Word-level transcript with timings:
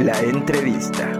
La 0.00 0.18
entrevista. 0.22 1.19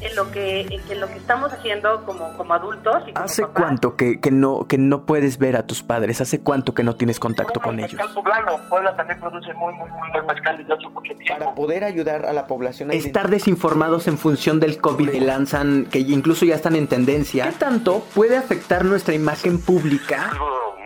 en 0.00 0.14
lo 0.16 0.30
que 0.30 0.60
en 0.62 1.00
lo 1.00 1.06
que 1.08 1.14
estamos 1.16 1.52
haciendo 1.52 2.04
como, 2.04 2.36
como 2.36 2.54
adultos 2.54 3.02
y 3.06 3.12
como 3.12 3.24
¿Hace 3.24 3.42
papás. 3.42 3.62
cuánto 3.62 3.96
que, 3.96 4.20
que 4.20 4.30
no 4.30 4.66
que 4.68 4.78
no 4.78 5.04
puedes 5.06 5.38
ver 5.38 5.56
a 5.56 5.66
tus 5.66 5.82
padres? 5.82 6.20
¿Hace 6.20 6.40
cuánto 6.40 6.74
que 6.74 6.82
no 6.82 6.96
tienes 6.96 7.18
contacto 7.18 7.60
con 7.60 7.80
ellos? 7.80 8.00
Poblano. 8.14 8.58
Puebla 8.68 8.94
también 8.96 9.18
produce 9.20 9.52
muy, 9.54 9.72
muy, 9.74 9.88
muy 9.90 10.10
buen 10.10 10.26
mezcal 10.26 10.56
desde 10.58 10.72
hace 10.74 10.88
mucho 10.88 11.14
tiempo. 11.14 11.38
Para 11.38 11.54
poder 11.54 11.84
ayudar 11.84 12.26
a 12.26 12.32
la 12.32 12.46
población 12.46 12.90
a 12.90 12.94
estar 12.94 13.28
desinformados 13.30 14.06
en 14.08 14.18
función 14.18 14.60
del 14.60 14.78
COVID 14.80 15.10
que 15.10 15.20
lanzan, 15.20 15.86
que 15.86 15.98
incluso 16.00 16.44
ya 16.44 16.54
están 16.56 16.76
en 16.76 16.86
tendencia. 16.88 17.46
¿Qué 17.46 17.52
tanto 17.52 18.04
puede 18.14 18.36
afectar 18.36 18.84
nuestra 18.84 19.14
imagen 19.14 19.60
pública? 19.60 20.30
Algo 20.30 20.76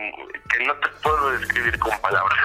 que 0.48 0.64
no 0.66 0.72
te 0.74 0.88
puedo 1.02 1.30
describir 1.38 1.78
con 1.78 1.92
palabras. 2.00 2.38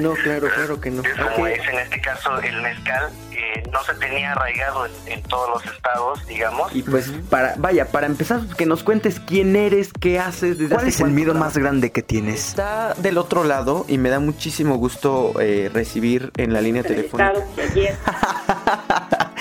No, 0.00 0.12
claro, 0.14 0.48
claro 0.54 0.80
que 0.80 0.90
no. 0.90 1.02
Es 1.02 1.12
como 1.14 1.44
Ok. 1.44 1.48
es 1.50 1.68
en 1.68 1.78
este 1.78 2.00
caso 2.00 2.40
el 2.40 2.62
mezcal, 2.62 3.10
que 3.52 3.62
no 3.70 3.82
se 3.82 3.94
tenía 3.94 4.32
arraigado 4.32 4.86
en, 4.86 4.92
en 5.06 5.22
todos 5.22 5.48
los 5.50 5.74
estados, 5.74 6.26
digamos. 6.26 6.74
Y 6.74 6.82
pues 6.82 7.10
para, 7.28 7.54
vaya, 7.56 7.86
para 7.86 8.06
empezar, 8.06 8.40
que 8.56 8.66
nos 8.66 8.82
cuentes 8.82 9.20
quién 9.20 9.56
eres, 9.56 9.92
qué 9.92 10.18
haces, 10.18 10.58
desde 10.58 10.74
¿Cuál 10.74 10.88
es 10.88 11.00
el 11.00 11.10
miedo 11.10 11.34
más 11.34 11.56
grande 11.56 11.92
que 11.92 12.02
tienes? 12.02 12.48
Está 12.48 12.94
del 12.94 13.18
otro 13.18 13.44
lado 13.44 13.84
y 13.88 13.98
me 13.98 14.10
da 14.10 14.20
muchísimo 14.20 14.76
gusto 14.76 15.34
eh, 15.40 15.70
recibir 15.72 16.30
en 16.36 16.52
la 16.52 16.60
línea 16.60 16.82
telefónica. 16.82 17.34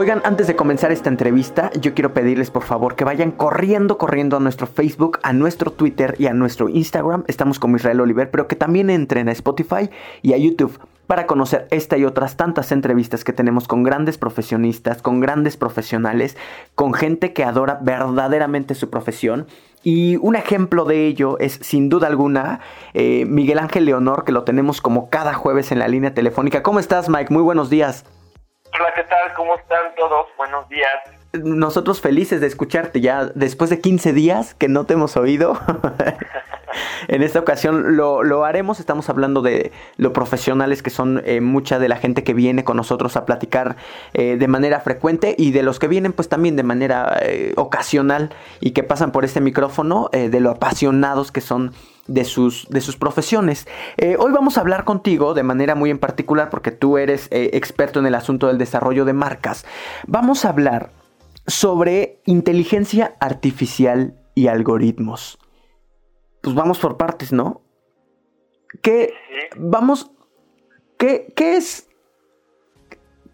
Oigan, 0.00 0.22
antes 0.24 0.46
de 0.46 0.56
comenzar 0.56 0.92
esta 0.92 1.10
entrevista, 1.10 1.70
yo 1.78 1.92
quiero 1.92 2.14
pedirles 2.14 2.50
por 2.50 2.62
favor 2.62 2.96
que 2.96 3.04
vayan 3.04 3.32
corriendo, 3.32 3.98
corriendo 3.98 4.38
a 4.38 4.40
nuestro 4.40 4.66
Facebook, 4.66 5.18
a 5.22 5.34
nuestro 5.34 5.72
Twitter 5.72 6.14
y 6.18 6.26
a 6.26 6.32
nuestro 6.32 6.70
Instagram. 6.70 7.24
Estamos 7.26 7.58
como 7.58 7.76
Israel 7.76 8.00
Oliver, 8.00 8.30
pero 8.30 8.48
que 8.48 8.56
también 8.56 8.88
entren 8.88 9.28
a 9.28 9.32
Spotify 9.32 9.90
y 10.22 10.32
a 10.32 10.38
YouTube 10.38 10.80
para 11.06 11.26
conocer 11.26 11.68
esta 11.70 11.98
y 11.98 12.06
otras 12.06 12.38
tantas 12.38 12.72
entrevistas 12.72 13.24
que 13.24 13.34
tenemos 13.34 13.68
con 13.68 13.82
grandes 13.82 14.16
profesionistas, 14.16 15.02
con 15.02 15.20
grandes 15.20 15.58
profesionales, 15.58 16.34
con 16.74 16.94
gente 16.94 17.34
que 17.34 17.44
adora 17.44 17.78
verdaderamente 17.82 18.74
su 18.74 18.88
profesión. 18.88 19.48
Y 19.82 20.16
un 20.22 20.34
ejemplo 20.34 20.86
de 20.86 21.08
ello 21.08 21.38
es, 21.40 21.58
sin 21.60 21.90
duda 21.90 22.06
alguna, 22.06 22.60
eh, 22.94 23.26
Miguel 23.26 23.58
Ángel 23.58 23.84
Leonor, 23.84 24.24
que 24.24 24.32
lo 24.32 24.44
tenemos 24.44 24.80
como 24.80 25.10
cada 25.10 25.34
jueves 25.34 25.72
en 25.72 25.78
la 25.78 25.88
línea 25.88 26.14
telefónica. 26.14 26.62
¿Cómo 26.62 26.78
estás, 26.78 27.10
Mike? 27.10 27.30
Muy 27.30 27.42
buenos 27.42 27.68
días. 27.68 28.06
Hola, 28.72 28.92
¿qué 28.94 29.02
tal? 29.04 29.34
¿Cómo 29.36 29.56
están 29.56 29.94
todos? 29.96 30.26
Buenos 30.36 30.68
días. 30.68 30.90
nosotros 31.32 32.00
felices 32.00 32.40
de 32.40 32.46
escucharte 32.46 33.00
ya 33.00 33.26
después 33.34 33.70
de 33.70 33.80
15 33.80 34.12
días 34.12 34.54
que 34.54 34.68
no 34.68 34.86
te 34.86 34.94
hemos 34.94 35.16
oído. 35.16 35.58
en 37.08 37.22
esta 37.22 37.40
ocasión 37.40 37.96
lo, 37.96 38.22
lo 38.22 38.44
haremos, 38.44 38.78
estamos 38.78 39.08
hablando 39.08 39.42
de 39.42 39.72
lo 39.96 40.12
profesionales 40.12 40.82
que 40.82 40.90
son 40.90 41.22
eh, 41.24 41.40
mucha 41.40 41.78
de 41.78 41.88
la 41.88 41.96
gente 41.96 42.22
que 42.22 42.34
viene 42.34 42.62
con 42.62 42.76
nosotros 42.76 43.16
a 43.16 43.26
platicar 43.26 43.76
eh, 44.14 44.36
de 44.36 44.48
manera 44.48 44.80
frecuente 44.80 45.34
y 45.36 45.50
de 45.50 45.62
los 45.62 45.78
que 45.78 45.88
vienen 45.88 46.12
pues 46.12 46.28
también 46.28 46.56
de 46.56 46.62
manera 46.62 47.18
eh, 47.22 47.54
ocasional 47.56 48.32
y 48.60 48.70
que 48.70 48.82
pasan 48.82 49.10
por 49.10 49.24
este 49.24 49.40
micrófono, 49.40 50.10
de 50.12 50.40
lo 50.40 50.50
apasionados 50.50 51.32
que 51.32 51.40
son 51.40 51.72
de 52.06 52.24
sus, 52.24 52.68
de 52.68 52.80
sus 52.80 52.96
profesiones. 52.96 53.68
Eh, 53.96 54.16
hoy 54.18 54.32
vamos 54.32 54.58
a 54.58 54.60
hablar 54.60 54.84
contigo 54.84 55.34
de 55.34 55.42
manera 55.42 55.74
muy 55.74 55.90
en 55.90 55.98
particular 55.98 56.50
porque 56.50 56.70
tú 56.70 56.98
eres 56.98 57.28
eh, 57.30 57.50
experto 57.54 58.00
en 58.00 58.06
el 58.06 58.14
asunto 58.14 58.46
del 58.46 58.58
desarrollo 58.58 59.04
de 59.04 59.12
marcas. 59.12 59.66
Vamos 60.06 60.44
a 60.44 60.50
hablar 60.50 60.90
sobre 61.46 62.20
inteligencia 62.26 63.16
artificial 63.20 64.14
y 64.34 64.48
algoritmos. 64.48 65.38
Pues 66.42 66.54
vamos 66.54 66.78
por 66.78 66.96
partes, 66.96 67.32
¿no? 67.32 67.62
¿Qué 68.82 69.12
vamos? 69.56 70.10
¿Qué, 70.96 71.32
qué 71.34 71.56
es? 71.56 71.88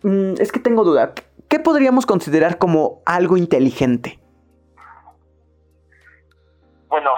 Mm, 0.02 0.34
es 0.38 0.52
que 0.52 0.60
tengo 0.60 0.84
duda. 0.84 1.12
¿Qué 1.48 1.60
podríamos 1.60 2.06
considerar 2.06 2.58
como 2.58 3.02
algo 3.06 3.36
inteligente? 3.36 4.18
Bueno, 6.88 7.10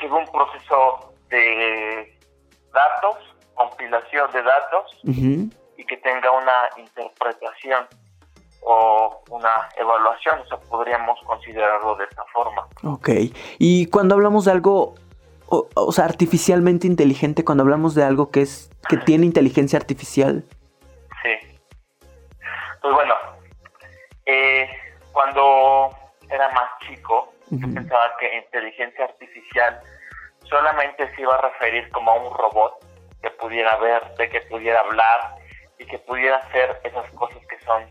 que 0.00 0.06
un 0.10 0.24
proceso 0.26 1.14
de 1.28 2.18
datos, 2.72 3.16
compilación 3.54 4.30
de 4.32 4.42
datos 4.42 5.00
y 5.04 5.84
que 5.84 5.96
tenga 5.98 6.30
una 6.30 6.68
interpretación 6.76 7.86
o 8.62 9.22
una 9.30 9.68
evaluación, 9.76 10.40
o 10.40 10.46
sea, 10.46 10.58
podríamos 10.58 11.20
considerarlo 11.24 11.94
de 11.96 12.04
esta 12.04 12.24
forma. 12.32 12.66
Ok. 12.82 13.10
Y 13.58 13.86
cuando 13.86 14.16
hablamos 14.16 14.46
de 14.46 14.52
algo, 14.52 14.94
o, 15.46 15.68
o 15.74 15.92
sea, 15.92 16.04
artificialmente 16.04 16.86
inteligente, 16.86 17.44
cuando 17.44 17.62
hablamos 17.62 17.94
de 17.94 18.02
algo 18.02 18.30
que 18.30 18.42
es 18.42 18.70
que 18.88 18.96
tiene 18.96 19.26
inteligencia 19.26 19.78
artificial. 19.78 20.44
Sí. 21.22 21.58
Pues 22.82 22.94
bueno, 22.94 23.14
eh, 24.26 24.68
cuando 25.12 25.90
era 26.28 26.48
más 26.50 26.70
chico, 26.86 27.32
yo 27.50 27.74
pensaba 27.74 28.16
que 28.18 28.36
inteligencia 28.36 29.04
artificial 29.04 29.80
solamente 30.48 31.14
se 31.14 31.22
iba 31.22 31.34
a 31.34 31.42
referir 31.42 31.88
como 31.90 32.10
a 32.10 32.14
un 32.14 32.34
robot 32.34 32.84
que 33.22 33.30
pudiera 33.30 33.76
ver, 33.76 34.02
de 34.16 34.28
que 34.28 34.40
pudiera 34.42 34.80
hablar 34.80 35.36
y 35.78 35.86
que 35.86 35.98
pudiera 35.98 36.36
hacer 36.36 36.80
esas 36.84 37.10
cosas 37.12 37.44
que 37.46 37.58
son, 37.64 37.84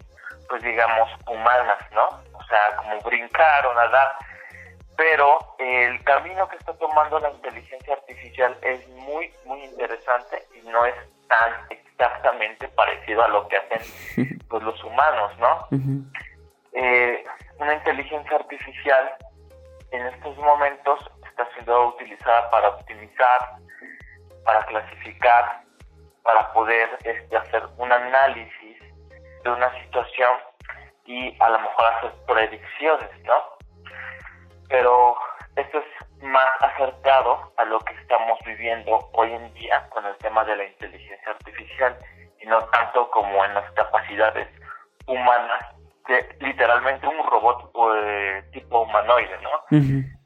pues 0.50 0.62
digamos, 0.63 1.10
humanas, 1.28 1.80
¿no? 1.92 2.07
O 2.34 2.44
sea, 2.48 2.75
como 2.78 3.00
brincar 3.02 3.66
o 3.68 3.74
nadar. 3.74 4.12
Pero 4.98 5.56
el 5.60 6.02
camino 6.04 6.48
que 6.48 6.56
está 6.57 6.74
tomando 6.78 7.19
la 7.19 7.31
inteligencia 7.31 7.94
artificial 7.94 8.57
es 8.62 8.88
muy, 8.90 9.31
muy 9.46 9.63
interesante 9.63 10.44
y 10.56 10.68
no 10.68 10.86
es 10.86 10.96
tan 11.28 11.54
exactamente 11.69 12.68
parecido 12.69 13.24
a 13.24 13.28
lo 13.28 13.48
que 13.48 13.57
hacen 13.57 14.40
pues, 14.50 14.63
los 14.63 14.81
humanos, 14.84 15.38
¿no? 15.40 15.68
Eh, 16.74 17.24
una 17.60 17.74
inteligencia 17.74 18.36
artificial 18.38 19.16
en 19.95 20.07
estos 20.07 20.38
momentos 20.38 21.00
está 21.25 21.47
siendo 21.53 21.88
utilizada 21.88 22.50
para 22.50 22.69
optimizar, 22.69 23.57
para 24.44 24.65
clasificar, 24.65 25.62
para 26.24 26.51
poder 26.53 26.89
este, 27.03 27.38
hacer 27.38 27.63
un 27.77 27.92
análisis 27.92 28.80
de 29.44 29.50
una 29.50 29.71
situación 29.83 30.38
y 31.06 31.36
a 31.39 31.50
lo 31.50 31.59
mejor 31.59 31.86
hacer 31.86 32.12
predicciones, 32.27 33.24
¿no? 33.24 33.36
Pero 34.69 35.15
esto 35.56 35.80
es 35.80 36.24
más 36.24 36.50
acercado 36.62 37.53
a 37.57 37.65
lo 37.65 37.80
que 37.80 37.94
estamos 37.94 38.39
viviendo 38.45 39.09
hoy 39.13 39.31
en 39.31 39.53
día 39.53 39.88
con 39.89 40.06
el 40.06 40.15
tema 40.18 40.44
de 40.44 40.56
la 40.56 40.65
inteligencia 40.65 41.31
artificial 41.31 41.97
y 42.42 42.45
no 42.47 42.63
tanto 42.65 43.09
como 43.12 43.45
en 43.45 43.53
las 43.53 43.71
capacidades 43.74 44.47
humanas 45.07 45.75
de 46.07 46.38
literalmente 46.40 47.07
un 47.07 47.25
robot 47.30 47.72
eh, 47.96 48.44
tipo 48.54 48.81
humanoide, 48.81 49.38
¿no? 49.42 49.50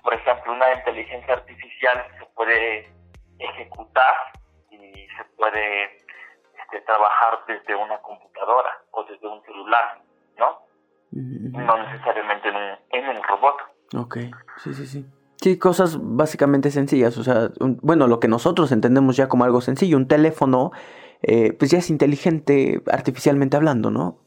Por 0.03 0.13
ejemplo, 0.13 0.53
una 0.53 0.73
inteligencia 0.73 1.33
artificial 1.33 2.05
se 2.17 2.25
puede 2.35 2.91
ejecutar 3.39 4.15
y 4.71 5.07
se 5.07 5.23
puede 5.37 5.85
este, 5.85 6.81
trabajar 6.85 7.39
desde 7.47 7.75
una 7.75 7.97
computadora 7.99 8.69
o 8.91 9.03
desde 9.03 9.27
un 9.27 9.41
celular, 9.43 10.01
¿no? 10.37 10.59
No 11.11 11.77
necesariamente 11.83 12.49
en 12.49 12.55
un, 12.55 12.77
en 12.91 13.17
un 13.17 13.23
robot. 13.23 13.55
Ok, 13.95 14.17
sí, 14.57 14.73
sí, 14.73 14.85
sí. 14.85 15.05
Sí, 15.41 15.57
cosas 15.57 15.97
básicamente 16.01 16.69
sencillas, 16.69 17.17
o 17.17 17.23
sea, 17.23 17.49
bueno, 17.59 18.07
lo 18.07 18.19
que 18.19 18.27
nosotros 18.27 18.73
entendemos 18.73 19.15
ya 19.15 19.29
como 19.29 19.45
algo 19.45 19.61
sencillo, 19.61 19.95
un 19.95 20.09
teléfono, 20.09 20.71
eh, 21.21 21.53
pues 21.53 21.71
ya 21.71 21.77
es 21.77 21.89
inteligente 21.89 22.81
artificialmente 22.91 23.55
hablando, 23.55 23.89
¿no? 23.89 24.17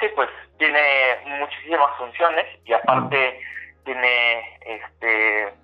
Sí, 0.00 0.06
pues 0.14 0.28
tiene 0.58 0.80
muchísimas 1.38 1.96
funciones 1.96 2.46
y 2.64 2.72
aparte 2.72 3.40
tiene 3.84 4.58
este, 4.60 5.54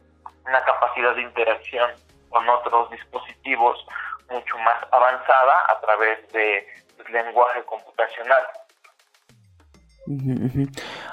una 0.47 0.65
capacidad 0.65 1.15
de 1.15 1.23
interacción 1.23 1.91
con 2.31 2.49
otros 2.49 2.91
dispositivos 2.91 3.87
mucho 4.31 4.57
más 4.59 4.77
avanzada 4.91 5.55
a 5.69 5.81
través 5.81 6.33
de 6.33 6.67
pues, 6.97 7.11
lenguaje 7.11 7.63
computacional. 7.65 8.43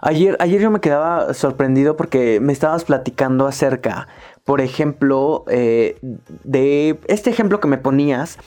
Ayer, 0.01 0.35
ayer 0.39 0.61
yo 0.61 0.71
me 0.71 0.81
quedaba 0.81 1.33
sorprendido 1.33 1.95
porque 1.95 2.39
me 2.39 2.53
estabas 2.53 2.85
platicando 2.85 3.45
acerca, 3.45 4.07
por 4.45 4.61
ejemplo, 4.61 5.45
eh, 5.47 5.99
de 6.01 6.99
este 7.07 7.29
ejemplo 7.29 7.59
que 7.59 7.67
me 7.67 7.77
ponías 7.77 8.39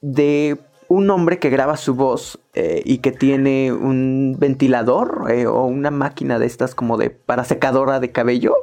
de 0.00 0.56
un 0.88 1.10
hombre 1.10 1.38
que 1.38 1.50
graba 1.50 1.76
su 1.76 1.94
voz 1.94 2.38
eh, 2.54 2.82
y 2.84 2.98
que 2.98 3.12
tiene 3.12 3.72
un 3.72 4.36
ventilador 4.38 5.30
eh, 5.30 5.46
o 5.46 5.64
una 5.64 5.90
máquina 5.90 6.38
de 6.38 6.46
estas 6.46 6.74
como 6.74 6.96
de 6.96 7.10
para 7.10 7.44
secadora 7.44 8.00
de 8.00 8.12
cabello 8.12 8.54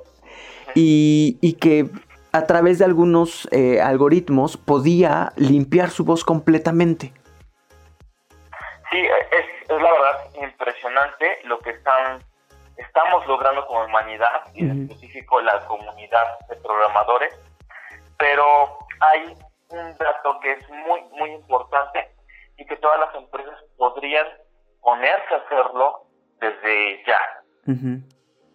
y, 0.75 1.37
y 1.41 1.53
que 1.53 1.87
a 2.31 2.45
través 2.47 2.79
de 2.79 2.85
algunos 2.85 3.47
algoritmos 3.83 4.57
podía 4.57 5.33
limpiar 5.35 5.91
su 5.91 6.03
voz 6.03 6.23
completamente. 6.25 7.13
Sí, 8.89 8.97
es, 8.97 9.45
es 9.69 9.69
la 9.69 9.91
verdad 9.91 10.41
impresionante 10.41 11.27
lo 11.45 11.59
que 11.59 11.71
están 11.71 12.23
estamos 12.77 13.25
logrando 13.27 13.65
como 13.67 13.85
humanidad 13.85 14.43
y 14.53 14.61
en 14.61 14.83
específico 14.83 15.41
la 15.41 15.59
comunidad 15.65 16.39
de 16.49 16.55
programadores, 16.57 17.33
pero 18.17 18.77
hay 18.99 19.35
un 19.69 19.97
dato 19.97 20.39
que 20.41 20.53
es 20.53 20.69
muy 20.69 21.01
muy 21.11 21.31
importante 21.31 22.12
y 22.57 22.65
que 22.65 22.75
todas 22.77 22.99
las 22.99 23.15
empresas 23.15 23.59
podrían 23.77 24.27
ponerse 24.81 25.33
a 25.33 25.37
hacerlo 25.37 26.03
desde 26.39 27.03
ya. 27.05 27.19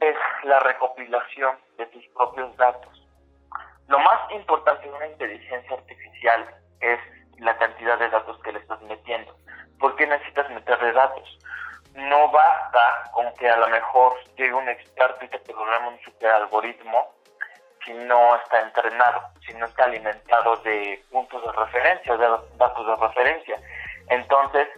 Es 0.00 0.16
la 0.44 0.60
recopilación 0.60 1.58
de 1.76 1.86
tus 1.86 2.06
propios 2.08 2.56
datos. 2.56 3.06
Lo 3.88 3.98
más 3.98 4.30
importante 4.32 4.86
de 4.86 4.94
una 4.94 5.06
inteligencia 5.06 5.76
artificial 5.76 6.54
es 6.80 7.00
la 7.38 7.56
cantidad 7.56 7.98
de 7.98 8.10
datos 8.10 8.38
que 8.42 8.52
le 8.52 8.58
estás 8.58 8.80
metiendo. 8.82 9.34
¿Por 9.78 9.96
qué 9.96 10.06
necesitas 10.06 10.50
meterle 10.50 10.92
datos? 10.92 11.38
No 11.94 12.30
basta 12.30 13.10
con 13.12 13.32
que 13.34 13.48
a 13.48 13.56
lo 13.56 13.68
mejor 13.68 14.14
llegue 14.36 14.54
un 14.54 14.68
experto 14.68 15.24
y 15.24 15.28
te 15.28 15.38
programe 15.40 15.88
un 15.88 16.00
super 16.00 16.30
algoritmo 16.30 17.14
si 17.84 17.92
no 17.94 18.36
está 18.36 18.60
entrenado, 18.60 19.22
si 19.46 19.54
no 19.54 19.64
está 19.64 19.84
alimentado 19.84 20.56
de 20.58 21.02
puntos 21.10 21.42
de 21.42 21.52
referencia, 21.52 22.16
de 22.16 22.26
datos 22.56 22.86
de 22.86 23.06
referencia. 23.06 23.60
Entonces, 24.10 24.68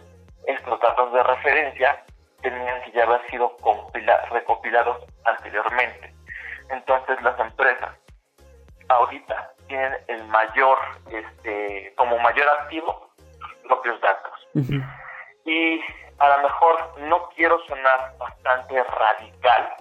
estos 0.47 0.79
datos 0.79 1.13
de 1.13 1.23
referencia 1.23 2.03
tenían 2.41 2.81
que 2.83 2.91
ya 2.91 3.03
haber 3.03 3.21
sido 3.29 3.55
recopilados 4.31 5.05
anteriormente. 5.25 6.13
Entonces, 6.69 7.21
las 7.21 7.39
empresas 7.39 7.91
ahorita 8.89 9.51
tienen 9.67 9.93
el 10.07 10.23
mayor, 10.25 10.77
este, 11.11 11.93
como 11.95 12.17
mayor 12.19 12.47
activo, 12.61 13.09
sus 13.17 13.67
propios 13.67 14.01
datos. 14.01 14.47
Y 15.45 15.81
a 16.19 16.37
lo 16.37 16.43
mejor 16.43 16.99
no 16.99 17.29
quiero 17.35 17.59
sonar 17.67 18.13
bastante 18.17 18.83
radical, 18.83 19.73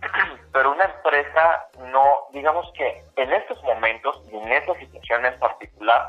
pero 0.52 0.72
una 0.72 0.84
empresa 0.84 1.68
no, 1.90 2.28
digamos 2.32 2.70
que 2.76 3.02
en 3.16 3.32
estos 3.32 3.62
momentos 3.62 4.22
y 4.30 4.36
en 4.36 4.52
esta 4.52 4.74
situación 4.78 5.26
en 5.26 5.38
particular, 5.38 6.08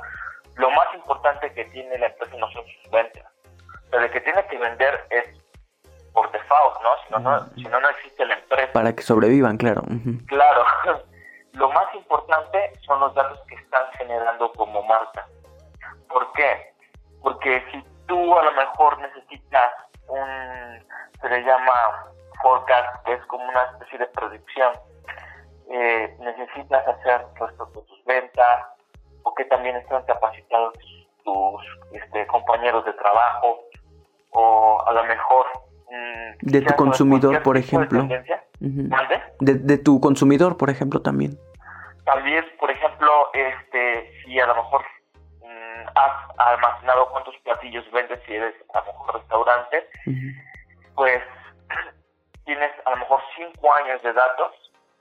lo 0.57 0.69
más 0.71 0.94
importante 0.94 1.54
que 1.54 1.65
tiene 1.65 1.98
la 1.98 2.07
empresa 2.07 2.36
no 2.38 2.50
son 2.51 2.65
sus 2.65 2.92
ventas. 2.92 3.25
Pero 3.89 4.04
el 4.04 4.12
que 4.12 4.21
tiene 4.21 4.45
que 4.48 4.57
vender 4.57 5.06
es 5.09 5.25
por 6.13 6.31
default, 6.31 6.81
¿no? 6.81 6.89
Si 7.06 7.13
no, 7.13 7.19
no, 7.19 7.48
si 7.56 7.63
no, 7.63 7.80
no 7.80 7.89
existe 7.89 8.25
la 8.25 8.33
empresa. 8.36 8.74
Para 8.74 8.94
que 8.94 9.04
sobrevivan, 9.04 9.57
claro. 9.57 9.83
Claro. 10.27 10.65
Lo 11.54 11.69
más 11.71 11.94
importante 11.95 12.74
son 12.86 13.00
los 13.00 13.15
datos 13.15 13.39
que 13.48 13.56
están 13.56 13.83
generando 13.98 14.51
como 14.51 14.83
marca. 14.83 15.25
¿Por 16.07 16.31
qué? 16.33 16.71
Porque 17.21 17.63
si 17.71 17.83
tú 18.06 18.38
a 18.38 18.44
lo 18.44 18.51
mejor 18.51 19.00
necesitas 19.00 19.74
un, 20.07 20.86
se 21.19 21.30
le 21.30 21.44
llama 21.44 21.74
forecast, 22.44 23.04
que 23.06 23.13
es 23.13 23.25
como 23.25 23.44
una 23.50 23.63
especie 23.63 23.98
de 23.98 24.06
predicción, 24.06 24.74
eh, 25.71 26.15
necesitas 26.19 26.87
hacer 26.87 27.26
respecto 27.40 27.64
a 27.64 27.85
tus 27.85 28.06
ventas, 28.06 28.77
que 29.38 29.46
también 29.46 29.76
están 29.78 30.04
capacitados 30.06 30.74
tus 31.24 31.64
este, 31.94 32.26
compañeros 32.28 32.84
de 32.86 32.94
trabajo, 32.94 33.60
o 34.32 34.84
a 34.86 34.92
lo 34.94 35.04
mejor... 35.06 35.46
Mm, 35.90 36.38
de 36.42 36.62
tu 36.62 36.76
consumidor, 36.76 37.44
por 37.44 37.58
ejemplo. 37.58 38.08
De, 39.40 39.54
de, 39.54 39.78
tu 39.78 40.02
consumidor, 40.02 40.58
por 40.58 40.70
ejemplo, 40.70 41.02
también. 41.02 41.38
También, 42.06 42.44
por 42.60 42.72
ejemplo, 42.72 43.10
este, 43.34 44.12
si 44.24 44.40
a 44.40 44.48
lo 44.48 44.56
mejor 44.56 44.82
has 45.96 46.14
almacenado 46.38 47.10
cuántos 47.10 47.36
platillos 47.44 47.90
vendes 47.92 48.20
si 48.26 48.34
eres 48.34 48.56
a 48.74 48.80
lo 48.80 48.86
mejor 48.86 49.16
restaurante, 49.16 49.90
pues 50.96 51.24
tienes 52.46 52.72
a 52.86 52.92
lo 52.92 52.98
mejor 52.98 53.22
cinco 53.36 53.74
años 53.74 54.02
de 54.04 54.14
datos 54.14 54.52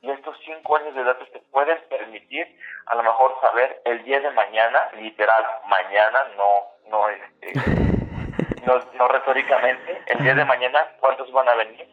y 0.06 0.10
estos 0.10 0.36
cinco 0.44 0.76
años 0.76 0.94
de 0.94 1.02
datos 1.02 1.30
te 1.32 1.40
pueden 1.50 1.78
permitir 1.88 2.46
a 2.86 2.94
lo 2.94 3.02
mejor 3.02 3.34
saber 3.40 3.82
el 3.84 4.04
día 4.04 4.20
de 4.20 4.30
mañana, 4.30 4.88
literal 4.94 5.44
mañana, 5.66 6.20
no, 6.36 6.62
no 6.88 7.08
este, 7.08 7.52
no, 8.66 8.78
no 8.94 9.08
retóricamente, 9.08 10.02
el 10.06 10.22
día 10.22 10.34
de 10.34 10.44
mañana 10.44 10.86
cuántos 11.00 11.30
van 11.32 11.48
a 11.48 11.54
venir, 11.54 11.88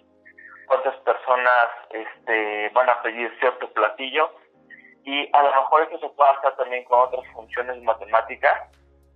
cuántas 0.67 0.95
personas 0.97 1.69
este, 1.89 2.69
van 2.69 2.89
a 2.89 3.01
pedir 3.01 3.35
cierto 3.39 3.67
platillo 3.73 4.31
y 5.03 5.29
a 5.35 5.41
lo 5.41 5.49
mejor 5.49 5.81
eso 5.81 5.99
se 5.99 6.09
puede 6.15 6.29
hacer 6.31 6.55
también 6.55 6.83
con 6.83 6.99
otras 6.99 7.25
funciones 7.33 7.81
matemáticas 7.81 8.69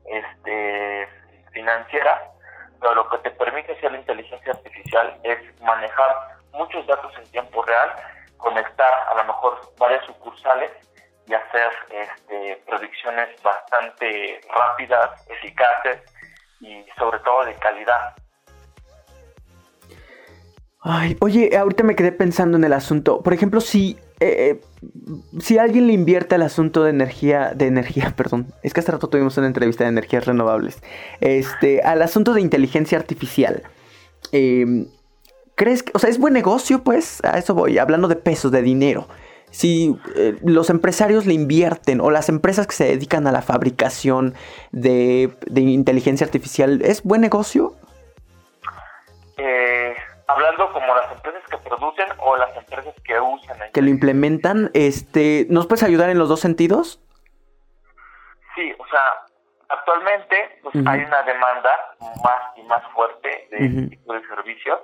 este, 0.06 1.08
financiera, 1.51 2.32
pero 2.80 2.96
lo 2.96 3.10
que 3.10 3.20
te 3.20 3.32
permite 3.32 3.74
hacer 3.74 3.92
la 3.92 4.00
inteligencia 4.00 4.54
artificial 4.54 5.20
es 5.24 5.62
manejar 5.62 6.38
muchos 6.54 6.86
datos 6.88 7.13
en 7.20 7.32
tiempo 7.32 7.62
real, 7.62 7.94
conectar 8.38 8.91
a 9.12 9.15
lo 9.15 9.25
mejor 9.25 9.60
varias 9.77 10.06
sucursales 10.06 10.72
y 11.27 11.34
hacer 11.34 11.72
este, 11.91 12.63
predicciones 12.65 13.29
bastante 13.44 14.39
rápidas, 14.50 15.27
eficaces 15.29 16.01
y 16.62 16.86
sobre 16.98 17.20
todo 17.20 17.46
de 17.46 17.53
calidad. 17.56 18.15
Ay, 20.82 21.17
oye, 21.20 21.58
ahorita 21.58 21.84
me 21.84 21.96
quedé 21.96 22.12
pensando 22.12 22.58
en 22.58 22.63
el 22.63 22.72
asunto. 22.72 23.22
Por 23.22 23.34
ejemplo, 23.34 23.60
si 23.60 24.00
eh, 24.20 24.62
si 25.39 25.60
alguien 25.60 25.88
le 25.88 25.94
invierte 25.94 26.36
al 26.36 26.41
asunto 26.41 26.84
de 26.84 26.89
energía, 26.89 27.51
de 27.56 27.67
energía, 27.67 28.13
perdón, 28.17 28.48
es 28.63 28.74
que 28.74 28.79
hace 28.79 28.91
rato 28.91 29.10
tuvimos 29.10 29.38
una 29.38 29.48
entrevista 29.48 29.84
de 29.84 29.91
energías 29.91 30.25
renovables, 30.25 30.82
este, 31.22 31.82
al 31.82 32.01
asunto 32.01 32.34
de 32.34 32.41
inteligencia 32.41 32.98
artificial, 32.98 33.63
em, 34.32 34.88
¿crees 35.58 35.84
que, 35.84 35.92
o 35.94 36.00
sea, 36.00 36.10
es 36.10 36.20
buen 36.20 36.34
negocio, 36.34 36.84
pues? 36.84 37.22
A 37.26 37.38
eso 37.38 37.54
voy, 37.54 37.78
hablando 37.80 38.08
de 38.08 38.16
pesos, 38.16 38.52
de 38.52 38.62
dinero. 38.62 39.08
Si 39.50 39.98
eh, 40.16 40.38
los 40.44 40.70
empresarios 40.70 41.26
le 41.26 41.34
invierten 41.34 42.00
o 42.00 42.12
las 42.12 42.30
empresas 42.30 42.68
que 42.68 42.76
se 42.76 42.86
dedican 42.86 43.28
a 43.28 43.32
la 43.32 43.42
fabricación 43.42 44.36
de, 44.72 45.36
inteligencia 45.56 46.26
artificial, 46.26 46.82
¿es 46.84 47.04
buen 47.04 47.22
negocio? 47.22 47.74
Eh, 49.38 49.96
hablando 50.28 50.72
como 50.72 50.96
las 50.96 51.12
empresas 51.12 51.42
que 51.50 51.58
producen 51.58 52.08
o 52.20 52.38
las 52.38 52.56
empresas 52.56 52.94
que 53.04 53.20
usan. 53.20 53.58
Que 53.74 53.82
lo 53.82 53.90
implementan, 53.90 54.70
este, 54.74 55.48
¿nos 55.50 55.66
puedes 55.66 55.84
ayudar 55.84 56.10
en 56.12 56.20
los 56.20 56.30
dos 56.30 56.40
sentidos? 56.40 57.02
Sí, 58.56 58.74
o 58.78 58.88
sea, 58.88 59.26
actualmente 59.70 60.60
pues, 60.62 60.76
hay 60.86 61.00
una 61.02 61.24
demanda 61.24 61.70
más 62.24 62.58
y 62.58 62.64
más 62.64 62.84
fuerte 62.94 63.48
de 63.52 63.66
este 63.66 63.88
tipo 63.96 64.14
de 64.14 64.22
servicios, 64.28 64.80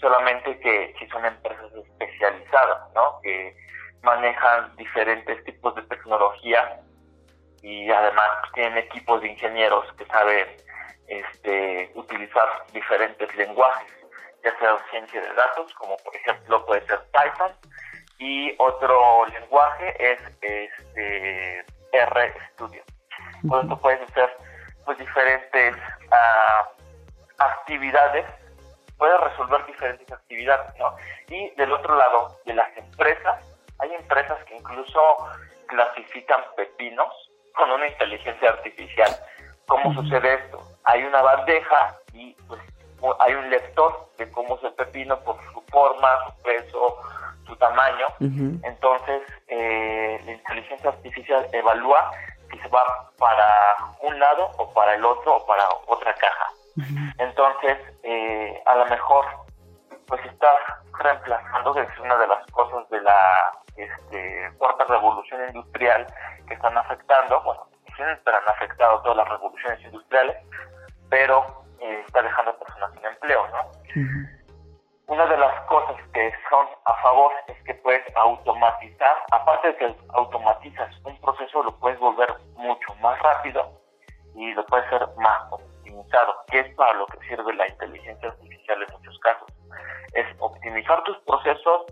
solamente 0.00 0.58
que 0.60 0.94
si 0.98 1.06
son 1.08 1.24
empresas 1.24 1.72
especializadas, 1.74 2.92
¿no? 2.94 3.20
Que 3.22 3.56
manejan 4.02 4.74
diferentes 4.76 5.42
tipos 5.44 5.74
de 5.74 5.82
tecnología 5.82 6.80
y 7.62 7.90
además 7.90 8.30
tienen 8.54 8.78
equipos 8.78 9.20
de 9.20 9.28
ingenieros 9.28 9.84
que 9.94 10.06
saben 10.06 10.46
este, 11.08 11.90
utilizar 11.94 12.48
diferentes 12.72 13.34
lenguajes 13.36 13.98
ya 14.44 14.56
sea 14.58 14.78
ciencia 14.90 15.20
de 15.20 15.32
datos, 15.34 15.72
como 15.74 15.96
por 15.98 16.14
ejemplo 16.14 16.64
puede 16.66 16.86
ser 16.86 17.00
Python, 17.12 17.52
y 18.18 18.54
otro 18.58 19.26
lenguaje 19.26 20.12
es 20.12 20.20
este 20.40 21.64
RStudio. 21.92 22.82
Con 23.48 23.62
esto 23.62 23.80
puedes 23.80 24.00
hacer 24.10 24.30
pues 24.84 24.98
diferentes 24.98 25.76
uh, 25.76 26.82
actividades, 27.38 28.26
puedes 28.98 29.20
resolver 29.20 29.64
diferentes 29.66 30.10
actividades, 30.12 30.76
¿no? 30.78 30.94
Y 31.28 31.50
del 31.50 31.72
otro 31.72 31.96
lado, 31.96 32.36
de 32.44 32.54
las 32.54 32.76
empresas, 32.76 33.44
hay 33.78 33.94
empresas 33.94 34.42
que 34.44 34.56
incluso 34.56 35.00
clasifican 35.66 36.40
pepinos 36.56 37.08
con 37.54 37.70
una 37.70 37.86
inteligencia 37.86 38.50
artificial. 38.50 39.10
¿Cómo 39.66 39.94
sucede 39.94 40.34
esto? 40.34 40.60
Hay 40.84 41.04
una 41.04 41.22
bandeja 41.22 41.94
y 42.12 42.34
pues 42.48 42.60
hay 43.20 43.34
un 43.34 43.50
lector 43.50 44.08
de 44.16 44.30
cómo 44.32 44.56
es 44.56 44.64
el 44.64 44.72
pepino 44.72 45.18
por 45.20 45.36
su 45.52 45.60
forma, 45.68 46.08
su 46.26 46.42
peso, 46.42 46.96
su 47.46 47.56
tamaño. 47.56 48.06
Entonces, 48.64 49.22
eh, 49.46 50.20
la 50.24 50.32
inteligencia 50.32 50.90
artificial 50.90 51.46
evalúa 51.52 52.10
si 52.50 52.58
se 52.58 52.68
va 52.68 52.82
para 53.18 53.76
un 54.00 54.18
lado 54.18 54.50
o 54.58 54.72
para 54.72 54.94
el 54.94 55.04
otro 55.04 55.36
o 55.36 55.46
para 55.46 55.68
otra 55.86 56.14
caja. 56.14 56.46
Entonces, 57.18 57.78
eh, 58.02 58.62
a 58.66 58.76
lo 58.76 58.86
mejor, 58.86 59.24
pues 60.06 60.24
estás 60.24 60.58
reemplazando, 60.98 61.74
que 61.74 61.82
es 61.82 61.98
una 62.00 62.16
de 62.16 62.26
las 62.26 62.46
cosas 62.52 62.88
de 62.90 63.00
la 63.00 63.52
este, 63.76 64.50
cuarta 64.58 64.84
revolución 64.84 65.40
industrial 65.48 66.06
que 66.46 66.54
están 66.54 66.76
afectando, 66.76 67.42
bueno, 67.42 67.66
siempre 67.94 68.34
han 68.34 68.48
afectado 68.48 69.00
todas 69.02 69.16
las 69.18 69.28
revoluciones 69.28 69.80
industriales, 69.84 70.36
pero 71.10 71.64
eh, 71.80 72.02
está 72.06 72.22
dejando 72.22 72.58
personas 72.58 72.92
sin 72.94 73.04
empleo, 73.04 73.46
¿no? 73.48 73.70
Una 75.08 75.26
de 75.26 75.38
las 75.38 75.60
cosas 75.64 75.96
que 76.12 76.32
son 76.50 76.66
a 76.84 76.94
favor 77.02 77.32
es 77.46 77.56
que 77.64 77.74
puedes 77.74 78.04
automatizar, 78.14 79.16
aparte 79.30 79.68
de 79.68 79.76
que 79.76 79.96
automatizas 80.10 80.94
un 81.04 81.18
proceso, 81.20 81.62
lo 81.62 81.74
puedes 81.78 81.98
volver 81.98 82.28
mucho 82.56 82.94
más 83.00 83.18
rápido 83.20 83.80
y 84.34 84.52
lo 84.52 84.64
puedes 84.66 84.86
hacer 84.86 85.08
más 85.16 85.50
optimizado, 85.88 86.34
que 86.50 86.60
es 86.60 86.74
para 86.74 86.92
lo 86.94 87.06
que 87.06 87.18
sirve 87.28 87.54
la 87.54 87.68
inteligencia 87.68 88.28
artificial 88.28 88.82
en 88.82 88.92
muchos 88.92 89.18
casos. 89.20 89.48
Es 90.12 90.26
optimizar 90.38 91.02
tus 91.04 91.16
procesos, 91.18 91.86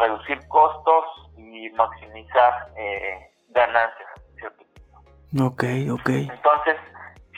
reducir 0.00 0.46
costos 0.48 1.04
y 1.36 1.70
maximizar 1.70 2.68
eh, 2.76 3.30
ganancias. 3.48 4.08
¿cierto? 4.38 4.64
Ok, 5.40 5.64
ok. 5.92 6.08
Entonces, 6.08 6.76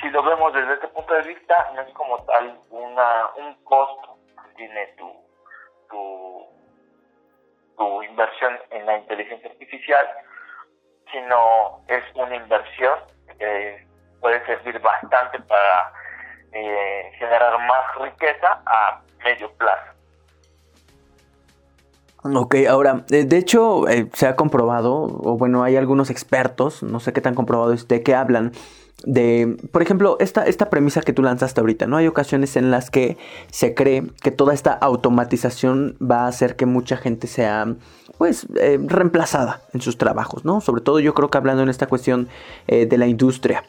si 0.00 0.08
lo 0.10 0.22
vemos 0.22 0.52
desde 0.52 0.74
este 0.74 0.88
punto 0.88 1.14
de 1.14 1.22
vista, 1.22 1.70
no 1.74 1.82
es 1.82 1.92
como 1.94 2.22
tal 2.24 2.58
una, 2.70 3.30
un 3.36 3.54
costo 3.64 4.18
que 4.44 4.54
tiene 4.56 4.86
tu, 4.98 5.12
tu, 5.90 6.46
tu 7.76 8.02
inversión 8.02 8.58
en 8.70 8.86
la 8.86 8.98
inteligencia 8.98 9.50
artificial, 9.50 10.06
sino 11.12 11.80
es 11.88 12.02
una 12.14 12.36
inversión 12.36 12.98
que 13.38 13.87
puede 14.20 14.44
servir 14.46 14.78
bastante 14.80 15.38
para 15.40 15.92
eh, 16.52 17.12
generar 17.18 17.58
más 17.66 17.94
riqueza 18.00 18.60
a 18.66 19.00
medio 19.24 19.50
plazo. 19.52 19.92
Ok, 22.24 22.56
ahora, 22.68 23.04
eh, 23.10 23.24
de 23.24 23.36
hecho, 23.36 23.88
eh, 23.88 24.08
se 24.12 24.26
ha 24.26 24.36
comprobado, 24.36 25.04
o 25.04 25.38
bueno, 25.38 25.62
hay 25.62 25.76
algunos 25.76 26.10
expertos, 26.10 26.82
no 26.82 27.00
sé 27.00 27.12
qué 27.12 27.20
tan 27.20 27.34
comprobado 27.34 27.72
esté, 27.72 28.02
que 28.02 28.14
hablan 28.14 28.52
de, 29.04 29.56
por 29.70 29.82
ejemplo, 29.82 30.16
esta, 30.18 30.44
esta 30.44 30.70
premisa 30.70 31.02
que 31.02 31.12
tú 31.12 31.22
lanzaste 31.22 31.60
ahorita, 31.60 31.86
¿no? 31.86 31.98
Hay 31.98 32.08
ocasiones 32.08 32.56
en 32.56 32.70
las 32.70 32.90
que 32.90 33.16
se 33.50 33.74
cree 33.74 34.04
que 34.22 34.30
toda 34.30 34.52
esta 34.54 34.72
automatización 34.72 35.96
va 36.02 36.24
a 36.24 36.26
hacer 36.26 36.56
que 36.56 36.66
mucha 36.66 36.96
gente 36.96 37.28
sea, 37.28 37.74
pues, 38.18 38.46
eh, 38.56 38.78
reemplazada 38.82 39.62
en 39.72 39.80
sus 39.80 39.98
trabajos, 39.98 40.44
¿no? 40.44 40.60
Sobre 40.60 40.82
todo 40.82 40.98
yo 40.98 41.14
creo 41.14 41.30
que 41.30 41.38
hablando 41.38 41.62
en 41.62 41.68
esta 41.68 41.86
cuestión 41.86 42.28
eh, 42.66 42.86
de 42.86 42.98
la 42.98 43.06
industria. 43.06 43.62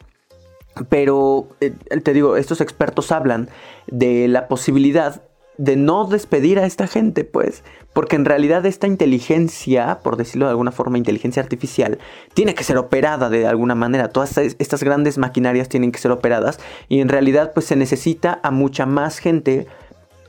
Pero, 0.88 1.48
eh, 1.60 1.70
te 2.02 2.12
digo, 2.12 2.36
estos 2.36 2.60
expertos 2.60 3.12
hablan 3.12 3.48
de 3.86 4.28
la 4.28 4.48
posibilidad 4.48 5.22
de 5.58 5.76
no 5.76 6.06
despedir 6.06 6.58
a 6.58 6.64
esta 6.64 6.86
gente, 6.86 7.24
pues, 7.24 7.64
porque 7.92 8.16
en 8.16 8.24
realidad 8.24 8.64
esta 8.64 8.86
inteligencia, 8.86 9.98
por 10.02 10.16
decirlo 10.16 10.46
de 10.46 10.52
alguna 10.52 10.72
forma, 10.72 10.96
inteligencia 10.96 11.42
artificial, 11.42 11.98
tiene 12.32 12.54
que 12.54 12.64
ser 12.64 12.78
operada 12.78 13.28
de 13.28 13.46
alguna 13.46 13.74
manera. 13.74 14.08
Todas 14.08 14.38
estas 14.38 14.82
grandes 14.82 15.18
maquinarias 15.18 15.68
tienen 15.68 15.92
que 15.92 15.98
ser 15.98 16.12
operadas 16.12 16.60
y 16.88 17.00
en 17.00 17.10
realidad 17.10 17.52
pues 17.52 17.66
se 17.66 17.76
necesita 17.76 18.40
a 18.42 18.50
mucha 18.50 18.86
más 18.86 19.18
gente 19.18 19.66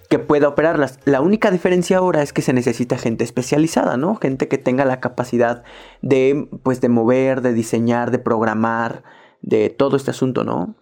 que 0.10 0.20
pueda 0.20 0.50
operarlas. 0.50 1.00
La 1.06 1.22
única 1.22 1.50
diferencia 1.50 2.00
ahora 2.00 2.22
es 2.22 2.34
que 2.34 2.42
se 2.42 2.52
necesita 2.52 2.98
gente 2.98 3.24
especializada, 3.24 3.96
¿no? 3.96 4.16
Gente 4.16 4.50
que 4.50 4.58
tenga 4.58 4.84
la 4.84 5.00
capacidad 5.00 5.64
de, 6.02 6.50
pues, 6.64 6.82
de 6.82 6.90
mover, 6.90 7.42
de 7.42 7.54
diseñar, 7.54 8.12
de 8.12 8.20
programar, 8.20 9.04
de 9.42 9.70
todo 9.70 9.98
este 9.98 10.12
asunto, 10.12 10.44
¿no? 10.44 10.76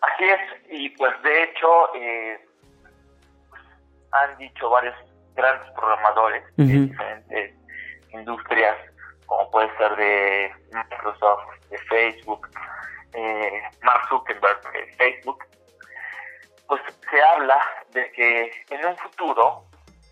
Así 0.00 0.24
es, 0.24 0.40
y 0.70 0.90
pues 0.90 1.12
de 1.22 1.42
hecho... 1.44 1.94
Eh 1.94 2.48
han 4.12 4.36
dicho 4.38 4.70
varios 4.70 4.94
grandes 5.34 5.70
programadores 5.72 6.44
de 6.56 6.64
diferentes 6.64 7.54
industrias, 8.10 8.76
como 9.26 9.50
puede 9.50 9.74
ser 9.76 9.96
de 9.96 10.52
Microsoft, 10.72 11.48
de 11.70 11.78
Facebook, 11.78 12.48
eh, 13.14 13.62
Mark 13.82 14.06
Zuckerberg 14.08 14.60
de 14.72 14.86
Facebook, 14.96 15.44
pues 16.68 16.82
se 17.10 17.22
habla 17.22 17.58
de 17.90 18.10
que 18.12 18.52
en 18.70 18.84
un 18.84 18.96
futuro, 18.98 19.64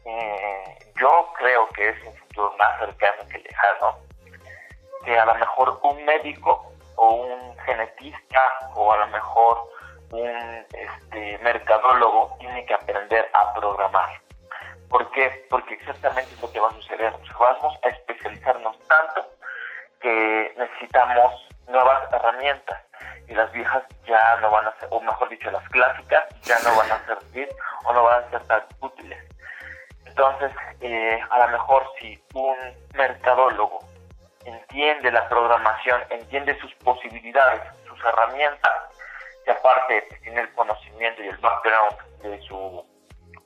eh, 0.06 0.78
yo 0.98 1.32
creo 1.38 1.68
que 1.68 1.90
es 1.90 2.06
un 2.06 2.14
futuro 2.14 2.54
más 2.58 2.78
cercano 2.78 3.28
que 3.30 3.38
lejano, 3.38 3.98
que 5.04 5.18
a 5.18 5.26
lo 5.26 5.34
mejor 5.34 5.78
un 5.82 6.04
médico 6.04 6.69
o 7.00 7.14
un 7.14 7.58
genetista 7.60 8.42
o 8.74 8.92
a 8.92 8.98
lo 8.98 9.06
mejor 9.06 9.70
un 10.12 10.66
este, 10.72 11.38
mercadólogo 11.38 12.36
tiene 12.38 12.66
que 12.66 12.74
aprender 12.74 13.30
a 13.32 13.54
programar. 13.54 14.20
¿Por 14.90 15.10
qué? 15.12 15.46
Porque 15.48 15.74
exactamente 15.74 16.34
es 16.34 16.42
lo 16.42 16.52
que 16.52 16.60
va 16.60 16.68
a 16.68 16.72
suceder. 16.72 17.14
Vamos 17.38 17.78
a 17.82 17.88
especializarnos 17.88 18.76
tanto 18.86 19.26
que 20.00 20.54
necesitamos 20.58 21.48
nuevas 21.68 22.12
herramientas 22.12 22.82
y 23.28 23.34
las 23.34 23.50
viejas 23.52 23.82
ya 24.06 24.36
no 24.42 24.50
van 24.50 24.66
a 24.66 24.78
ser, 24.78 24.88
o 24.90 25.00
mejor 25.00 25.28
dicho, 25.30 25.50
las 25.50 25.66
clásicas 25.70 26.24
ya 26.42 26.58
no 26.58 26.76
van 26.76 26.90
a 26.92 27.06
servir 27.06 27.48
o 27.84 27.92
no 27.94 28.02
van 28.02 28.24
a 28.24 28.30
ser 28.30 28.42
tan 28.46 28.62
útiles. 28.80 29.24
Entonces, 30.04 30.52
eh, 30.80 31.18
a 31.30 31.38
lo 31.38 31.48
mejor 31.48 31.86
si 31.98 32.22
un 32.34 32.56
mercadólogo 32.92 33.89
entiende 34.44 35.10
la 35.12 35.28
programación, 35.28 36.02
entiende 36.10 36.58
sus 36.60 36.74
posibilidades, 36.76 37.62
sus 37.86 37.98
herramientas, 38.04 38.72
y 39.46 39.50
aparte 39.50 40.08
tiene 40.22 40.42
el 40.42 40.52
conocimiento 40.54 41.22
y 41.22 41.28
el 41.28 41.36
background 41.38 41.96
de 42.22 42.40
su 42.42 42.84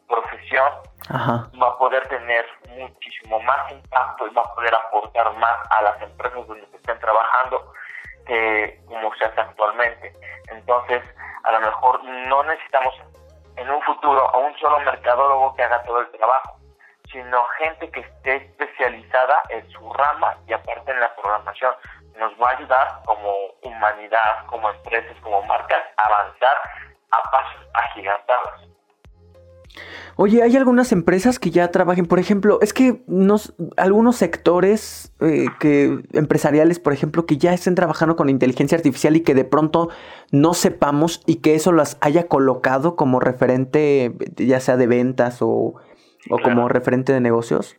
profesión, 0.09 0.71
va 1.11 1.69
a 1.69 1.79
poder 1.79 2.07
tener 2.09 2.47
muchísimo 2.69 3.41
más 3.41 3.71
impacto 3.73 4.27
y 4.27 4.35
va 4.35 4.43
a 4.43 4.55
poder 4.55 4.75
aportar 4.75 5.33
más 5.35 5.57
a 5.71 5.83
las 5.83 6.03
empresas 6.03 6.47
donde 6.47 6.67
se 6.69 6.77
estén 6.77 6.99
trabajando 6.99 7.73
que 8.27 8.81
como 8.87 9.15
se 9.15 9.25
hace 9.25 9.41
actualmente. 9.41 10.13
Entonces, 10.49 11.03
a 11.45 11.53
lo 11.53 11.61
mejor 11.61 12.05
no 12.05 12.43
necesitamos 12.45 12.95
en 13.57 13.71
un 13.71 13.83
futuro 13.83 14.29
a 14.29 14.39
un 14.39 14.57
solo 14.59 14.81
mercadólogo 14.81 15.55
que 15.55 15.63
haga 15.63 15.83
todo 15.85 16.01
el 16.01 16.11
trabajo, 16.11 16.59
sino 17.15 17.45
gente 17.59 17.89
que 17.91 18.01
esté 18.01 18.37
especializada 18.37 19.43
en 19.51 19.71
su 19.71 19.93
rama 19.93 20.37
y 20.49 20.53
aparte 20.53 20.91
en 20.91 20.99
la 20.99 21.15
programación 21.15 21.73
nos 22.19 22.33
va 22.33 22.51
a 22.51 22.57
ayudar 22.57 23.03
como 23.07 23.31
humanidad, 23.63 24.47
como 24.47 24.69
empresas, 24.69 25.17
como 25.23 25.41
marcas, 25.43 25.81
a 25.97 26.09
avanzar 26.09 26.57
a 27.13 27.31
pasos 27.31 27.67
agigantados. 27.73 28.69
Oye, 30.17 30.43
hay 30.43 30.57
algunas 30.57 30.93
empresas 30.93 31.41
que 31.41 31.51
ya 31.51 31.71
trabajen, 31.73 32.07
por 32.07 32.21
ejemplo, 32.21 32.59
es 32.63 32.73
que 32.73 33.03
nos, 33.09 33.55
algunos 33.77 34.17
sectores 34.17 35.13
eh, 35.21 35.47
que 35.59 36.01
empresariales, 36.13 36.79
por 36.79 36.93
ejemplo, 36.93 37.27
que 37.27 37.37
ya 37.37 37.53
estén 37.53 37.75
trabajando 37.75 38.15
con 38.15 38.29
inteligencia 38.29 38.77
artificial 38.77 39.17
y 39.17 39.23
que 39.23 39.35
de 39.35 39.45
pronto 39.45 39.89
no 40.31 40.55
sepamos 40.55 41.21
y 41.27 41.37
que 41.37 41.57
eso 41.57 41.73
las 41.73 41.97
haya 42.01 42.29
colocado 42.29 42.95
como 42.95 43.19
referente, 43.19 44.15
ya 44.37 44.61
sea 44.61 44.77
de 44.77 44.87
ventas 44.87 45.39
o, 45.41 45.75
o 46.31 46.39
como 46.39 46.69
referente 46.69 47.13
de 47.13 47.21
negocios. 47.21 47.77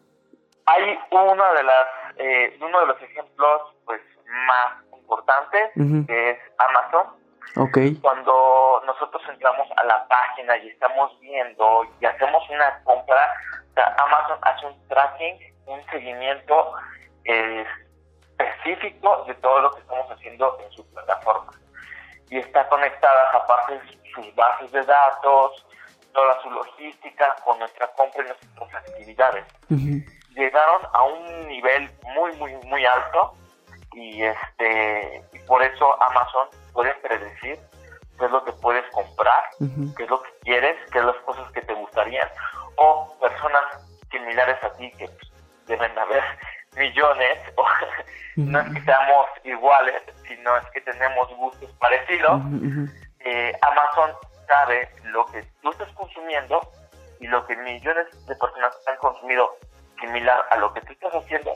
Hay 0.65 0.97
una 1.11 1.53
de 1.53 1.63
las, 1.63 1.87
eh, 2.17 2.57
uno 2.61 2.79
de 2.81 2.87
los 2.87 3.01
ejemplos, 3.01 3.61
pues, 3.85 4.01
más 4.47 4.83
importantes, 4.93 5.71
que 6.07 6.29
es 6.31 6.37
Amazon 6.57 7.25
Okay. 7.57 7.95
Cuando 8.01 8.81
nosotros 8.85 9.21
entramos 9.29 9.67
a 9.77 9.83
la 9.85 10.05
página 10.09 10.57
y 10.57 10.69
estamos 10.69 11.17
viendo 11.21 11.85
y 12.01 12.05
hacemos 12.05 12.43
una 12.49 12.83
compra, 12.83 13.33
Amazon 13.97 14.37
hace 14.41 14.65
un 14.65 14.87
tracking, 14.89 15.39
un 15.67 15.85
seguimiento 15.85 16.73
eh, 17.23 17.65
específico 18.37 19.23
de 19.25 19.35
todo 19.35 19.61
lo 19.61 19.71
que 19.71 19.79
estamos 19.79 20.11
haciendo 20.11 20.57
en 20.59 20.71
su 20.71 20.85
plataforma. 20.91 21.53
Y 22.29 22.39
está 22.39 22.67
conectada 22.67 23.29
aparte 23.31 23.79
sus 24.13 24.35
bases 24.35 24.71
de 24.73 24.83
datos, 24.83 25.65
toda 26.15 26.41
su 26.41 26.49
logística 26.49 27.35
con 27.43 27.59
nuestra 27.59 27.87
compra 27.93 28.23
y 28.23 28.27
nuestras 28.27 28.83
actividades. 28.83 29.45
Llegaron 30.33 30.81
a 30.93 31.03
un 31.03 31.47
nivel 31.47 31.91
muy, 32.15 32.31
muy, 32.37 32.53
muy 32.65 32.85
alto 32.85 33.35
y 33.93 34.23
este 34.23 35.21
y 35.33 35.39
por 35.39 35.61
eso 35.61 36.01
Amazon 36.01 36.47
puede 36.73 36.93
predecir 36.95 37.59
qué 38.17 38.25
es 38.25 38.31
lo 38.31 38.43
que 38.43 38.51
puedes 38.53 38.83
comprar, 38.91 39.43
qué 39.95 40.03
es 40.03 40.09
lo 40.09 40.21
que 40.23 40.31
quieres, 40.41 40.77
qué 40.91 40.99
es 40.99 41.05
las 41.05 41.17
cosas 41.17 41.51
que 41.51 41.61
te 41.61 41.73
gustarían. 41.73 42.27
O 42.77 43.15
personas 43.19 43.63
similares 44.09 44.61
a 44.63 44.71
ti 44.73 44.91
que 44.97 45.07
pues, 45.07 45.31
deben 45.67 45.97
haber 45.97 46.23
millones 46.77 47.37
o 47.55 47.65
no 48.37 48.59
es 48.59 48.73
que 48.73 48.81
seamos 48.81 49.27
iguales 49.43 50.01
sino 50.27 50.57
es 50.57 50.65
que 50.71 50.81
tenemos 50.81 51.27
gustos 51.37 51.71
parecidos. 51.79 52.41
Eh, 53.19 53.53
Amazon 53.61 54.11
sabe 54.47 54.89
lo 55.03 55.25
que 55.27 55.43
tú 55.61 55.69
estás 55.71 55.91
consumiendo 55.93 56.61
y 57.19 57.27
lo 57.27 57.45
que 57.45 57.55
millones 57.57 58.07
de 58.27 58.35
personas 58.35 58.77
han 58.87 58.97
consumido 58.97 59.55
similar 59.99 60.45
a 60.51 60.57
lo 60.57 60.73
que 60.73 60.81
tú 60.81 60.93
estás 60.93 61.13
haciendo 61.13 61.51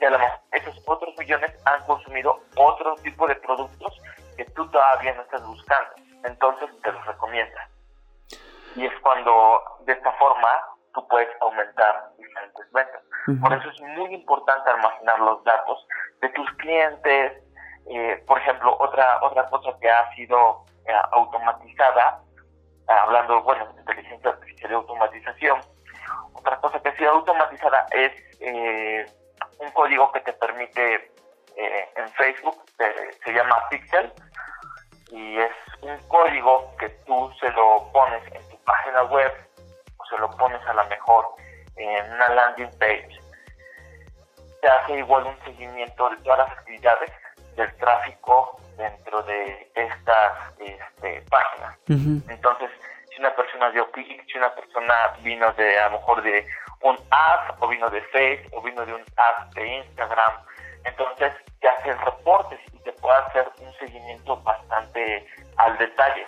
y 0.00 0.04
a 0.04 0.10
lo 0.10 0.18
mejor 0.18 0.38
esos 0.52 0.82
otros 0.86 1.14
millones 1.18 1.52
han 1.66 1.84
consumido 1.84 2.40
otro 2.56 2.96
tipo 2.96 3.26
de 3.26 3.36
productos 3.36 4.00
que 4.36 4.44
tú 4.46 4.66
todavía 4.70 5.14
no 5.14 5.22
estás 5.22 5.44
buscando. 5.46 5.90
Entonces 6.24 6.70
te 6.82 6.92
los 6.92 7.06
recomienda. 7.06 7.68
Y 8.76 8.86
es 8.86 8.92
cuando 9.02 9.60
de 9.84 9.92
esta 9.92 10.12
forma 10.12 10.48
tú 10.94 11.06
puedes 11.08 11.28
aumentar 11.40 12.10
diferentes 12.16 12.72
ventas. 12.72 13.02
Por 13.40 13.52
eso 13.52 13.68
es 13.68 13.80
muy 13.82 14.14
importante 14.14 14.70
almacenar 14.70 15.20
los 15.20 15.44
datos 15.44 15.86
de 16.22 16.28
tus 16.30 16.50
clientes. 16.54 17.42
Eh, 17.90 18.24
por 18.26 18.38
ejemplo, 18.38 18.76
otra, 18.78 19.18
otra 19.22 19.48
cosa 19.50 19.76
que 19.80 19.90
ha 19.90 20.10
sido 20.14 20.64
eh, 20.86 20.92
automatizada, 21.12 22.20
hablando, 22.86 23.42
bueno, 23.42 23.66
de 23.72 23.80
inteligencia 23.80 24.30
artificial 24.30 24.70
y 24.70 24.74
automatización, 24.74 25.60
otra 26.34 26.56
cosa 26.60 26.80
que 26.80 26.88
ha 26.88 26.96
sido 26.96 27.10
automatizada 27.12 27.86
es 27.92 28.12
eh, 28.40 29.06
un 29.58 29.70
código 29.72 30.10
que 30.12 30.20
te 30.20 30.32
permite 30.32 31.12
eh, 31.56 31.88
en 31.96 32.08
Facebook, 32.10 32.64
se 32.76 33.32
llama 33.32 33.68
Pixel, 33.68 34.12
y 35.10 35.38
es 35.38 35.52
un 35.82 35.98
código 36.08 36.74
que 36.78 36.88
tú 37.06 37.32
se 37.40 37.50
lo 37.50 37.90
pones 37.92 38.22
en 38.32 38.48
tu 38.48 38.56
página 38.64 39.02
web 39.04 39.32
o 39.98 40.04
se 40.06 40.18
lo 40.18 40.30
pones 40.30 40.64
a 40.66 40.74
la 40.74 40.84
mejor 40.84 41.26
en 41.76 42.12
una 42.12 42.28
landing 42.28 42.70
page. 42.78 43.20
Te 44.60 44.68
hace 44.68 44.98
igual 44.98 45.26
un 45.26 45.38
seguimiento 45.44 46.10
de 46.10 46.16
todas 46.18 46.38
las 46.40 46.58
actividades 46.58 47.10
del 47.56 47.74
tráfico 47.76 48.60
dentro 48.76 49.22
de 49.22 49.70
estas 49.74 50.58
este, 50.58 51.22
páginas. 51.30 51.78
Entonces, 52.28 52.70
si 53.10 53.20
una 53.20 53.34
persona 53.34 53.70
dio 53.70 53.90
clic, 53.90 54.24
si 54.30 54.38
una 54.38 54.54
persona 54.54 54.94
vino 55.22 55.52
de 55.52 55.78
a 55.78 55.88
lo 55.90 55.98
mejor 55.98 56.22
de 56.22 56.46
un 56.82 56.96
ad 57.10 57.56
o 57.58 57.68
vino 57.68 57.88
de 57.90 58.00
Facebook 58.02 58.58
o 58.58 58.62
vino 58.62 58.84
de 58.86 58.94
un 58.94 59.04
ad 59.16 59.46
de 59.54 59.66
Instagram, 59.66 60.32
entonces 60.84 61.32
te 61.60 61.68
hace 61.68 61.92
reportes 61.92 62.58
y 62.72 62.78
te 62.78 62.92
puede 62.92 63.16
hacer 63.18 63.50
un 63.60 63.72
seguimiento 63.74 64.36
bastante 64.38 65.26
al 65.56 65.76
detalle. 65.78 66.24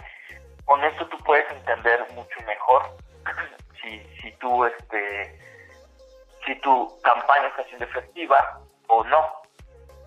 Con 0.65 0.85
esto 0.85 1.07
tú 1.09 1.19
puedes 1.25 1.51
entender 1.53 2.07
mucho 2.15 2.41
mejor 2.47 2.83
si, 3.83 3.99
si 4.21 4.33
tú 4.33 4.65
este 4.65 5.39
si 6.45 6.55
tu 6.57 7.01
campaña 7.03 7.49
está 7.49 7.65
siendo 7.65 7.85
efectiva 7.85 8.61
o 8.89 9.05
no. 9.05 9.43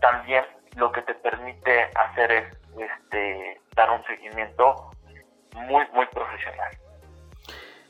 También 0.01 0.45
lo 0.75 0.91
que 0.91 1.01
te 1.01 1.13
permite 1.15 1.89
hacer 1.95 2.31
es 2.31 2.45
este 2.77 3.61
dar 3.75 3.91
un 3.91 4.03
seguimiento 4.05 4.91
muy 5.53 5.83
muy 5.93 6.05
profesional. 6.07 6.71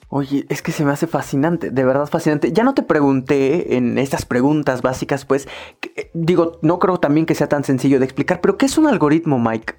Oye, 0.10 0.46
es 0.50 0.62
que 0.62 0.72
se 0.72 0.86
me 0.86 0.92
hace 0.92 1.08
fascinante, 1.08 1.72
de 1.72 1.84
verdad 1.84 2.06
fascinante. 2.06 2.52
Ya 2.54 2.64
no 2.64 2.74
te 2.74 2.84
pregunté 2.84 3.76
en 3.76 3.98
estas 3.98 4.26
preguntas 4.26 4.82
básicas, 4.82 5.26
pues, 5.26 5.48
eh, 5.82 6.12
digo, 6.14 6.60
no 6.62 6.78
creo 6.78 7.00
también 7.00 7.26
que 7.26 7.34
sea 7.34 7.50
tan 7.50 7.64
sencillo 7.64 8.00
de 8.00 8.06
explicar, 8.06 8.40
pero 8.40 8.58
¿qué 8.58 8.68
es 8.68 8.78
un 8.78 8.88
algoritmo, 8.88 9.40
Mike? 9.40 9.74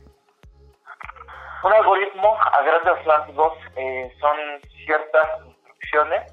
Un 1.63 1.73
algoritmo, 1.73 2.37
a 2.39 2.63
grandes 2.65 3.05
rasgos, 3.07 3.53
eh, 3.77 4.13
son 4.21 4.37
ciertas 4.85 5.27
instrucciones, 5.47 6.33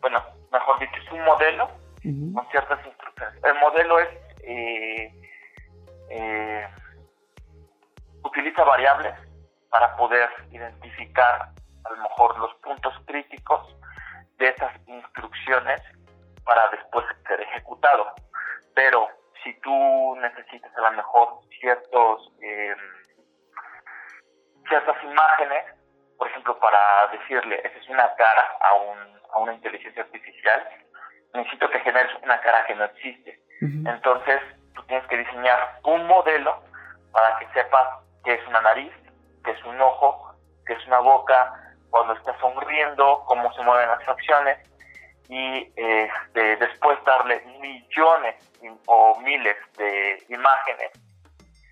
bueno, 0.00 0.22
mejor 0.52 0.78
dicho, 0.78 1.00
es 1.04 1.12
un 1.12 1.24
modelo 1.24 1.68
con 2.02 2.46
ciertas 2.50 2.78
instrucciones. 2.86 3.34
El 3.42 3.54
modelo 3.60 3.98
es, 3.98 4.08
eh, 4.42 5.12
utiliza 8.22 8.64
variables 8.64 9.14
para 9.70 9.96
poder 9.96 10.28
identificar 10.50 11.50
a 11.84 11.90
lo 11.90 11.96
mejor 12.02 12.38
los 12.38 12.54
puntos 12.56 12.94
críticos 13.06 13.76
de 14.38 14.48
esas 14.48 14.72
instrucciones 14.86 15.80
para 16.44 16.68
después 16.70 17.04
ser 17.26 17.40
ejecutado. 17.40 18.12
Pero 18.74 19.08
si 19.42 19.54
tú 19.60 20.16
necesitas 20.16 20.76
a 20.76 20.80
lo 20.80 20.92
mejor 20.92 21.40
ciertos 21.60 22.32
em, 22.42 22.78
ciertas 24.68 25.02
imágenes, 25.02 25.64
por 26.16 26.28
ejemplo, 26.28 26.58
para 26.58 27.08
decirle, 27.12 27.60
esa 27.64 27.78
es 27.78 27.88
una 27.88 28.14
cara 28.14 28.56
a, 28.60 28.74
un, 28.74 29.20
a 29.32 29.38
una 29.38 29.54
inteligencia 29.54 30.02
artificial, 30.02 30.68
necesito 31.34 31.68
que 31.70 31.80
generes 31.80 32.12
una 32.22 32.40
cara 32.40 32.64
que 32.66 32.74
no 32.74 32.84
existe. 32.84 33.40
Entonces, 33.60 34.40
tú 34.74 34.82
tienes 34.84 35.06
que 35.08 35.18
diseñar 35.18 35.78
un 35.84 36.06
modelo 36.06 36.62
para 37.12 37.38
que 37.38 37.46
sepas 37.52 38.00
que 38.24 38.34
es 38.34 38.46
una 38.46 38.60
nariz, 38.60 38.92
que 39.44 39.50
es 39.52 39.64
un 39.64 39.80
ojo, 39.80 40.34
que 40.66 40.74
es 40.74 40.86
una 40.86 41.00
boca, 41.00 41.54
cuando 41.90 42.14
está 42.14 42.38
sonriendo, 42.38 43.24
cómo 43.26 43.52
se 43.52 43.62
mueven 43.62 43.88
las 43.88 44.04
facciones 44.04 44.58
y 45.28 45.72
este, 45.76 46.56
después 46.56 46.98
darle 47.04 47.40
millones 47.60 48.36
o 48.86 49.18
miles 49.20 49.56
de 49.76 50.22
imágenes 50.28 50.90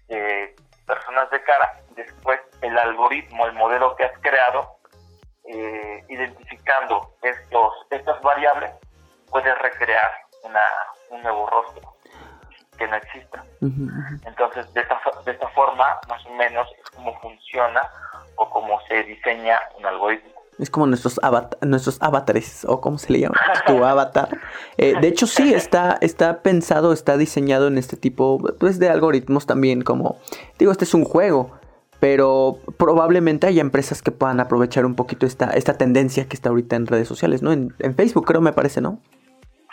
de 0.09 0.55
personas 0.87 1.31
de 1.31 1.43
cara, 1.43 1.81
después 1.91 2.41
el 2.63 2.79
algoritmo, 2.79 3.47
el 3.47 3.53
modelo 3.53 3.95
que 3.97 4.05
has 4.05 4.19
creado, 4.21 4.79
eh, 5.45 6.05
identificando 6.09 7.15
estos, 7.23 7.87
estas 7.91 8.21
variables, 8.23 8.73
puede 9.31 9.55
recrear 9.57 10.13
una, 10.45 10.65
un 11.11 11.23
nuevo 11.23 11.47
rostro 11.47 11.98
que 12.79 12.89
no 12.89 12.97
exista. 12.97 13.45
Entonces, 13.61 14.73
de 14.73 14.81
esta, 14.81 15.01
de 15.25 15.33
esta 15.33 15.49
forma, 15.49 15.99
más 16.09 16.25
o 16.27 16.31
menos, 16.31 16.69
es 16.83 16.91
como 16.91 17.19
funciona 17.21 17.83
o 18.37 18.49
cómo 18.49 18.81
se 18.89 19.03
diseña 19.03 19.59
un 19.79 19.87
algoritmo. 19.87 20.31
Es 20.59 20.71
como 20.71 20.87
nuestros, 20.87 21.21
nuestros 21.61 22.03
avatares, 22.03 22.65
o 22.65 22.81
cómo 22.81 22.99
se 22.99 23.13
le 23.13 23.21
llama, 23.21 23.37
tu 23.67 23.85
avatar. 23.85 24.29
Eh, 24.77 24.95
de 25.01 25.09
hecho, 25.09 25.27
sí, 25.27 25.55
está, 25.55 25.99
está 26.01 26.43
pensado, 26.43 26.93
está 26.93 27.17
diseñado 27.17 27.69
en 27.69 27.79
este 27.79 27.97
tipo 27.97 28.39
pues, 28.59 28.79
de 28.79 28.89
algoritmos 28.89 29.47
también, 29.47 29.83
como, 29.83 30.19
digo, 30.59 30.73
este 30.73 30.85
es 30.85 30.95
un 30.95 31.05
juego, 31.05 31.59
pero 32.01 32.59
probablemente 32.77 33.47
haya 33.47 33.61
empresas 33.61 34.03
que 34.03 34.11
puedan 34.11 34.41
aprovechar 34.41 34.85
un 34.85 34.97
poquito 34.97 35.27
esta, 35.27 35.51
esta 35.51 35.79
tendencia 35.79 36.29
que 36.29 36.35
está 36.35 36.49
ahorita 36.49 36.77
en 36.77 36.87
redes 36.87 37.09
sociales, 37.09 37.43
¿no? 37.43 37.53
En, 37.53 37.73
Facebook, 37.95 38.27
creo, 38.27 38.41
me 38.41 38.53
parece, 38.53 38.81
¿no? 38.81 39.01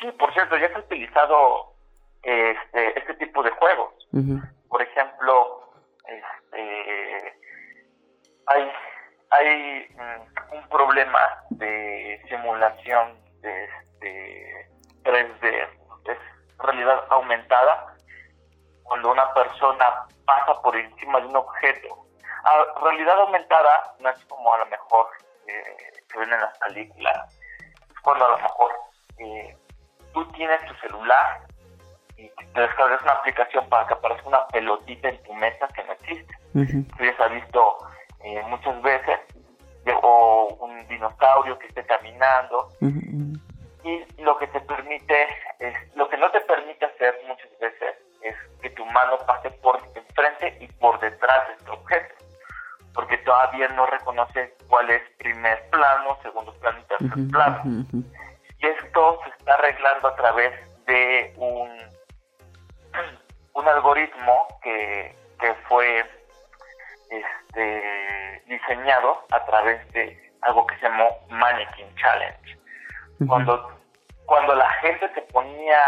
Sí, 0.01 0.07
por 0.19 0.31
cierto, 0.33 0.55
ya 0.57 0.67
se 0.69 0.75
ha 0.75 0.79
utilizado 0.79 1.74
este, 2.25 2.99
este 2.99 3.13
tipo 3.15 3.43
de 3.43 3.51
juegos. 3.51 3.93
Por 4.67 4.81
ejemplo, 4.81 5.69
este 6.07 7.35
hay, 8.47 8.71
hay 9.31 9.87
mm, 9.95 10.55
un 10.55 10.69
problema 10.69 11.43
de 11.51 12.21
simulación 12.27 13.19
de, 13.41 13.69
3D, 15.03 15.67
es 16.05 16.17
realidad 16.59 17.03
aumentada, 17.09 17.95
cuando 18.83 19.11
una 19.11 19.33
persona 19.33 20.05
pasa 20.25 20.61
por 20.61 20.75
encima 20.75 21.19
de 21.19 21.27
un 21.27 21.35
objeto. 21.35 22.05
realidad 22.81 23.19
aumentada 23.19 23.95
no 23.99 24.09
es 24.09 24.25
como 24.25 24.53
a 24.53 24.59
lo 24.59 24.65
mejor 24.67 25.07
eh, 25.47 25.91
que 26.11 26.19
ven 26.19 26.33
en 26.33 26.41
las 26.41 26.57
películas, 26.57 27.39
es 27.89 27.99
cuando 28.01 28.25
a 28.25 28.29
lo 28.29 28.37
mejor 28.37 28.71
eh, 29.19 29.57
tú 30.13 30.25
tienes 30.31 30.63
tu 30.65 30.73
celular 30.75 31.41
y 32.17 32.29
te 32.29 32.61
descargas 32.61 33.01
una 33.01 33.13
aplicación 33.13 33.67
para 33.69 33.87
que 33.87 33.93
aparezca 33.93 34.27
una 34.27 34.47
pelotita 34.47 35.09
en 35.09 35.21
tu 35.23 35.33
mesa 35.33 35.67
que 35.69 35.83
no 35.83 35.93
existe. 35.93 36.35
Tú 36.53 37.03
ya 37.03 37.25
has 37.25 37.31
visto 37.31 37.77
eh, 38.23 38.41
muchas 38.47 38.81
veces, 38.81 39.19
o 40.01 40.57
un 40.61 40.87
dinosaurio 40.87 41.59
que 41.59 41.67
esté 41.67 41.85
caminando, 41.85 42.69
y 43.83 44.03
lo 44.21 44.37
que 44.37 44.47
te 44.47 44.59
permite, 44.61 45.27
es, 45.59 45.75
lo 45.95 46.09
que 46.09 46.17
no 46.17 46.31
te 46.31 46.41
permite 46.41 46.85
hacer 46.85 47.19
muchas 47.27 47.51
veces 47.59 47.95
es 48.23 48.35
que 48.61 48.69
tu 48.71 48.85
mano 48.85 49.17
pase 49.27 49.51
por 49.51 49.79
enfrente 49.93 50.57
y 50.59 50.67
por 50.79 50.99
detrás 50.99 51.47
de 51.47 51.53
este 51.53 51.69
objeto, 51.69 52.15
porque 52.95 53.17
todavía 53.19 53.67
no 53.69 53.85
reconoce 53.85 54.55
cuál 54.67 54.89
es 54.89 55.03
primer 55.19 55.69
plano, 55.69 56.17
segundo 56.23 56.51
plano 56.53 56.79
y 56.79 56.83
tercer 56.83 57.31
plano. 57.31 57.61
Y 58.59 58.65
esto 58.65 59.19
se 59.23 59.29
está 59.29 59.53
arreglando 59.53 60.07
a 60.07 60.15
través 60.15 60.51
de 60.87 61.33
un, 61.37 61.69
un 63.55 63.67
algoritmo 63.67 64.47
que, 64.61 65.15
que 65.39 65.53
fue 65.67 66.05
este, 67.09 68.43
diseñado 68.47 69.25
a 69.31 69.45
través 69.45 69.91
de 69.93 70.31
algo 70.41 70.67
que 70.67 70.75
se 70.75 70.83
llamó 70.83 71.09
Mannequin 71.29 71.93
Challenge. 71.95 72.57
Cuando 73.27 73.75
cuando 74.25 74.55
la 74.55 74.69
gente 74.73 75.07
se 75.13 75.21
ponía 75.21 75.79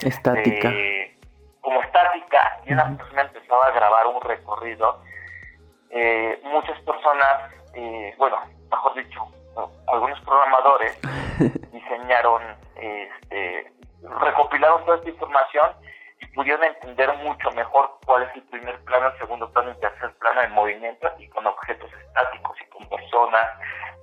estática. 0.00 0.68
este, 0.68 1.16
como 1.60 1.80
estática 1.82 2.60
y 2.66 2.72
una 2.72 2.96
persona 2.96 3.22
empezaba 3.22 3.66
a 3.66 3.70
grabar 3.70 4.06
un 4.06 4.20
recorrido 4.20 5.00
eh, 5.90 6.40
muchas 6.44 6.78
personas 6.82 7.52
eh, 7.74 8.14
bueno 8.18 8.38
mejor 8.70 8.94
dicho 8.94 9.26
algunos 9.86 10.20
programadores 10.20 10.98
diseñaron 11.72 12.42
este, 12.76 13.72
recopilaron 14.02 14.84
toda 14.84 14.98
esta 14.98 15.10
información 15.10 15.66
y 16.20 16.26
pudieron 16.28 16.64
entender 16.64 17.12
mucho 17.18 17.50
mejor 17.52 17.98
cuál 18.04 18.24
es 18.24 18.34
el 18.34 18.42
primer 18.44 18.78
plano, 18.84 19.08
el 19.08 19.18
segundo 19.18 19.50
plano 19.52 19.70
y 19.70 19.72
el 19.72 19.80
tercer 19.80 20.12
plano 20.18 20.42
en 20.42 20.52
movimiento 20.52 21.10
y 21.18 21.28
con 21.28 21.46
objetos 21.46 21.90
estáticos 21.92 22.56
y 22.60 22.70
con 22.70 22.88
personas 22.88 23.46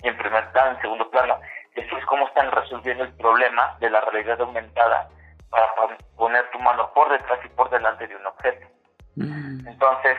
y 0.04 0.08
en 0.08 0.18
primer 0.18 0.52
plano, 0.52 0.72
en 0.72 0.82
segundo 0.82 1.10
plano 1.10 1.40
eso 1.76 1.98
es 1.98 2.06
cómo 2.06 2.28
están 2.28 2.52
resolviendo 2.52 3.04
el 3.04 3.14
problema 3.18 3.76
de 3.80 3.90
la 3.90 4.02
realidad 4.02 4.40
aumentada 4.42 5.10
para 5.50 5.98
poner 6.16 6.50
tu 6.52 6.60
mano 6.60 6.92
por 6.94 7.10
detrás 7.10 7.40
y 7.44 7.50
por 7.50 7.70
delante 7.70 8.08
de 8.08 8.16
un 8.16 8.26
objeto. 8.26 8.68
Mm. 9.16 9.68
Entonces, 9.68 10.18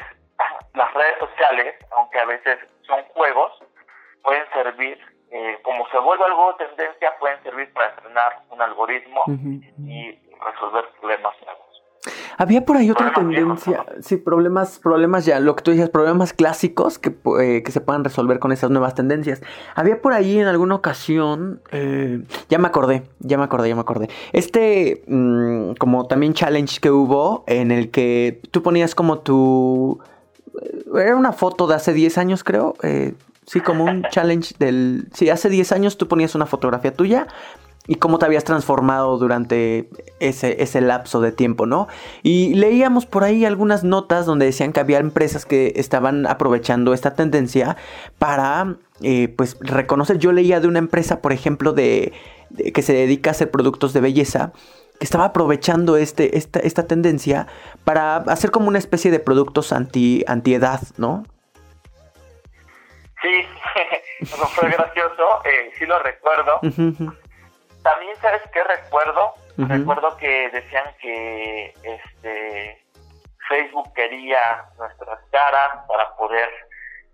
las 0.75 0.95
redes 0.95 1.19
sociales, 1.19 1.75
aunque 1.97 2.19
a 2.19 2.27
veces 2.27 2.59
son 2.87 3.03
juegos, 3.15 3.53
pueden 4.23 4.45
servir, 4.53 4.99
eh, 5.31 5.59
como 5.63 5.89
se 5.89 5.99
vuelve 5.99 6.25
algo 6.25 6.53
de 6.53 6.67
tendencia, 6.67 7.17
pueden 7.19 7.43
servir 7.43 7.73
para 7.73 7.91
entrenar 7.91 8.43
un 8.51 8.61
algoritmo 8.61 9.25
y 9.27 10.19
resolver 10.45 10.85
problemas. 11.01 11.36
Había 12.39 12.65
por 12.67 12.77
ahí 12.77 12.91
otra 12.91 13.15
tendencia, 13.15 13.87
sí, 14.01 14.19
problemas, 14.19 14.79
problemas 14.79 15.25
ya, 15.25 15.41
lo 15.41 15.57
que 15.57 15.63
tú 15.63 15.71
dices, 15.71 15.89
problemas 15.89 16.35
clásicos 16.35 16.99
que, 16.99 17.17
eh, 17.41 17.63
que 17.63 17.73
se 17.73 17.81
puedan 17.81 18.05
resolver 18.05 18.39
con 18.39 18.53
esas 18.53 18.71
nuevas 18.71 18.95
tendencias. 18.95 19.41
Había 19.75 20.03
por 20.03 20.13
ahí 20.13 20.39
en 20.39 20.47
alguna 20.47 20.75
ocasión, 20.75 21.63
eh, 21.73 22.23
ya 22.51 22.59
me 22.59 22.69
acordé, 22.69 23.05
ya 23.21 23.39
me 23.39 23.45
acordé, 23.45 23.71
ya 23.71 23.75
me 23.75 23.81
acordé. 23.81 24.11
Este, 24.33 25.03
mm, 25.07 25.77
como 25.79 26.07
también 26.07 26.35
challenge 26.35 26.79
que 26.81 26.91
hubo 26.91 27.45
en 27.47 27.71
el 27.71 27.91
que 27.91 28.43
tú 28.51 28.63
ponías 28.63 28.95
como 28.95 29.21
tu... 29.21 29.99
Eh, 30.61 31.01
era 31.01 31.17
una 31.17 31.33
foto 31.33 31.67
de 31.67 31.75
hace 31.75 31.95
10 31.95 32.19
años 32.19 32.45
creo, 32.45 32.75
sí, 33.47 33.61
como 33.61 33.85
un 33.85 34.03
challenge 34.11 34.55
del... 34.59 35.09
Sí, 35.15 35.31
hace 35.31 35.49
10 35.49 35.73
años 35.73 35.97
tú 35.97 36.07
ponías 36.07 36.35
una 36.35 36.45
fotografía 36.45 36.93
tuya 36.93 37.29
y 37.87 37.97
cómo 37.97 38.19
te 38.19 38.27
habías 38.27 38.45
transformado 38.45 39.19
durante 39.19 39.89
ese, 40.21 40.63
ese 40.63 40.81
lapso 40.81 41.21
de 41.21 41.33
tiempo, 41.33 41.67
¿no? 41.67 41.89
Y 42.23 42.55
leíamos 42.55 43.07
por 43.07 43.25
ahí 43.25 43.45
algunas 43.45 43.85
notas 43.85 44.27
donde 44.27 44.47
decían 44.47 44.73
que 44.73 44.81
había 44.81 44.99
empresas 44.99 45.47
que 45.47 45.73
estaban 45.77 46.27
aprovechando 46.27 46.95
esta 46.95 47.15
tendencia 47.15 47.77
para, 48.19 48.77
eh, 49.03 49.29
pues, 49.37 49.57
reconocer. 49.61 50.19
Yo 50.19 50.33
leía 50.33 50.61
de 50.61 50.69
una 50.69 50.79
empresa, 50.79 51.21
por 51.21 51.33
ejemplo, 51.33 51.73
de, 51.73 52.13
que 52.75 52.83
se 52.83 52.93
dedica 52.93 53.31
a 53.31 53.33
hacer 53.33 53.51
productos 53.51 53.93
de 53.93 54.01
belleza, 54.01 54.53
que 54.99 55.05
estaba 55.05 55.27
aprovechando 55.27 55.97
este, 55.97 56.39
esta, 56.39 56.59
esta 56.61 56.87
tendencia 56.87 57.47
para 57.85 58.17
hacer 58.17 58.51
como 58.51 58.69
una 58.69 58.79
especie 58.79 59.11
de 59.11 59.21
productos 59.21 59.73
anti, 59.73 60.25
antiedad, 60.27 60.81
¿no? 60.97 61.25
Sí, 63.23 63.47
eso 64.21 64.47
fue 64.49 64.71
gracioso, 64.71 65.43
eh, 65.45 65.73
sí 65.79 65.87
lo 65.87 65.99
recuerdo. 65.99 66.61
También, 67.87 68.17
¿sabes 68.17 68.43
qué 68.53 68.65
recuerdo? 68.65 69.35
Recuerdo 69.57 70.17
que 70.17 70.51
decían 70.51 70.87
que 71.01 71.73
este 71.85 72.85
Facebook 73.49 73.95
quería 73.95 74.65
nuestras 74.77 75.21
caras 75.31 75.87
para 75.87 76.17
poder 76.17 76.49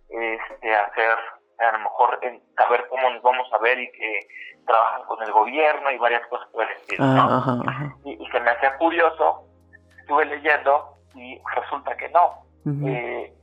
este, 0.09 0.75
hacer, 0.75 1.19
a 1.59 1.73
lo 1.73 1.79
mejor, 1.81 2.19
saber 2.57 2.87
cómo 2.89 3.11
nos 3.11 3.23
vamos 3.23 3.47
a 3.53 3.59
ver 3.59 3.81
y 3.81 3.93
que 3.93 4.21
trabajan 4.67 5.03
con 5.05 5.23
el 5.23 5.31
gobierno 5.31 5.91
y 5.91 5.99
varias 5.99 6.27
cosas 6.29 6.49
por 6.49 6.63
el 6.63 6.71
estilo, 6.71 7.05
¿no? 7.05 7.65
Y, 8.07 8.31
que 8.31 8.41
me 8.41 8.51
hacía 8.51 8.75
curioso, 8.79 9.45
estuve 10.01 10.25
leyendo 10.25 10.97
y 11.15 11.39
resulta 11.55 11.95
que 11.99 12.09
no. 12.09 12.47
eh, 12.87 13.35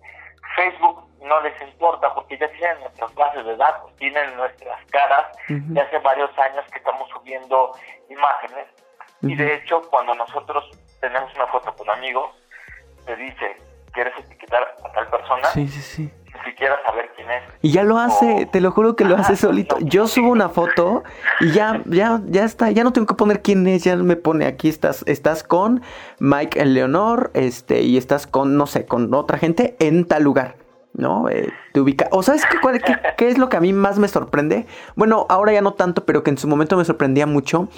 Facebook 0.60 1.08
no 1.22 1.40
les 1.42 1.62
importa 1.62 2.14
porque 2.14 2.38
ya 2.38 2.50
tienen 2.52 2.82
nuestras 2.82 3.14
bases 3.16 3.46
de 3.46 3.56
datos, 3.56 3.96
tienen 3.96 4.36
nuestras 4.36 4.86
caras, 4.88 5.28
ya 5.48 5.84
hace 5.84 6.00
varios 6.00 6.38
años 6.38 6.66
que 6.72 6.80
estamos 6.80 7.08
subiendo 7.10 7.72
imágenes 8.10 8.68
y 9.22 9.36
de 9.36 9.56
hecho 9.56 9.82
cuando 9.90 10.14
nosotros 10.16 10.66
tenemos 11.00 11.34
una 11.36 11.48
foto 11.48 11.74
con 11.76 11.90
amigos, 11.90 12.30
te 13.06 13.16
dice, 13.16 13.58
¿quieres 13.94 14.14
etiquetar 14.18 14.76
a 14.84 14.92
tal 14.92 15.08
persona? 15.08 15.46
Sí, 15.50 15.68
sí, 15.68 15.82
sí. 15.82 16.14
Siquiera 16.46 16.76
saber 16.86 17.12
quién 17.16 17.30
es. 17.30 17.44
Y 17.62 17.72
ya 17.72 17.84
lo 17.84 17.98
hace, 17.98 18.48
te 18.52 18.62
lo 18.62 18.72
juro 18.72 18.96
que 18.96 19.06
lo 19.06 19.16
hace 19.16 19.36
solito. 19.38 19.78
Yo 19.82 20.08
subo 20.08 20.30
una 20.30 20.50
foto 20.50 21.04
y 21.42 21.52
ya, 21.52 21.82
ya, 21.86 22.22
ya 22.28 22.44
está, 22.44 22.72
ya 22.72 22.84
no 22.84 22.94
tengo 22.94 23.08
que 23.08 23.16
poner 23.16 23.42
quién 23.42 23.68
es, 23.68 23.84
ya 23.84 23.96
me 23.96 24.16
pone 24.16 24.46
aquí 24.46 24.70
estás, 24.70 25.04
estás 25.08 25.44
con 25.44 25.82
Mike 26.20 26.64
Leonor, 26.66 27.32
este, 27.34 27.82
y 27.82 27.98
estás 27.98 28.28
con, 28.28 28.58
no 28.58 28.68
sé, 28.68 28.86
con 28.86 29.14
otra 29.14 29.38
gente 29.38 29.76
en 29.80 30.06
tal 30.06 30.24
lugar. 30.24 30.56
¿no? 30.94 31.30
Eh, 31.30 31.50
te 31.72 31.80
ubica. 31.80 32.08
¿O 32.12 32.24
sabes 32.24 32.46
qué, 32.46 32.58
qué, 33.18 33.30
es 33.30 33.38
lo 33.38 33.50
que 33.50 33.58
a 33.58 33.62
mí 33.62 33.74
más 33.74 34.00
me 34.00 34.08
sorprende? 34.08 34.66
Bueno, 34.96 35.26
ahora 35.30 35.54
ya 35.54 35.62
no 35.62 35.74
tanto, 35.74 36.06
pero 36.06 36.24
que 36.24 36.32
en 36.32 36.38
su 36.38 36.48
momento 36.48 36.78
me 36.78 36.86
sorprendía 36.86 37.26
mucho. 37.26 37.70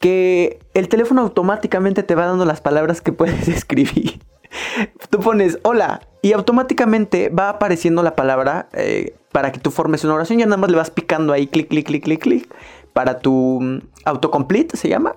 Que 0.00 0.58
el 0.74 0.88
teléfono 0.88 1.22
automáticamente 1.22 2.02
te 2.02 2.14
va 2.14 2.26
dando 2.26 2.44
las 2.44 2.60
palabras 2.60 3.00
que 3.00 3.12
puedes 3.12 3.48
escribir. 3.48 4.20
Tú 5.10 5.20
pones 5.20 5.58
hola 5.62 6.00
y 6.22 6.32
automáticamente 6.32 7.28
va 7.28 7.48
apareciendo 7.48 8.02
la 8.02 8.14
palabra 8.14 8.68
eh, 8.74 9.14
para 9.32 9.52
que 9.52 9.58
tú 9.58 9.70
formes 9.70 10.04
una 10.04 10.14
oración. 10.14 10.38
Ya 10.38 10.46
nada 10.46 10.56
más 10.56 10.70
le 10.70 10.76
vas 10.76 10.90
picando 10.90 11.32
ahí, 11.32 11.46
clic, 11.46 11.68
clic, 11.68 11.86
clic, 11.86 12.04
clic, 12.04 12.20
clic. 12.20 12.54
Para 12.92 13.18
tu 13.18 13.58
mm, 13.60 13.80
autocomplete, 14.04 14.76
¿se 14.76 14.88
llama? 14.88 15.14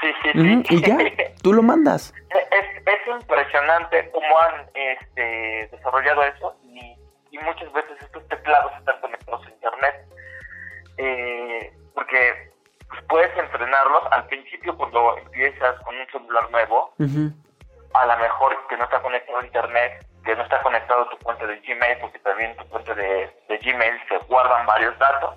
Sí, 0.00 0.08
sí, 0.22 0.30
sí. 0.32 0.76
y 0.76 0.82
ya, 0.82 0.98
tú 1.42 1.52
lo 1.52 1.62
mandas. 1.62 2.14
Es, 2.52 2.66
es 2.86 3.20
impresionante 3.20 4.10
cómo 4.10 4.26
han 4.40 4.66
este, 4.74 5.68
desarrollado 5.70 6.22
eso 6.22 6.54
y, 6.64 6.96
y, 7.30 7.38
muchas 7.38 7.72
veces 7.72 7.96
estos 8.00 8.26
teclados 8.28 8.72
están 8.78 9.00
conectados 9.00 9.46
a 9.46 9.50
internet. 9.50 9.94
Eh, 10.98 11.72
porque 11.94 12.52
pues, 12.88 13.02
puedes 13.08 13.38
entrenarlos 13.38 14.02
al 14.10 14.26
principio 14.26 14.76
cuando 14.76 15.16
empiezas 15.18 15.80
con 15.82 15.96
un 15.96 16.06
celular 16.08 16.50
nuevo, 16.50 16.94
a 17.94 18.06
lo 18.06 18.16
mejor 18.16 18.66
que 18.68 18.76
no 18.76 18.84
está 18.84 19.00
conectado 19.00 19.38
a 19.38 19.46
internet, 19.46 20.06
que 20.24 20.36
no 20.36 20.42
está 20.42 20.62
conectado 20.62 21.02
a 21.02 21.10
tu 21.10 21.18
cuenta 21.18 21.46
de 21.46 21.60
Gmail, 21.60 21.98
porque 21.98 22.18
también 22.20 22.50
en 22.50 22.56
tu 22.56 22.68
cuenta 22.68 22.94
de, 22.94 23.30
de 23.48 23.58
Gmail 23.58 24.00
se 24.08 24.18
guardan 24.26 24.66
varios 24.66 24.98
datos 24.98 25.36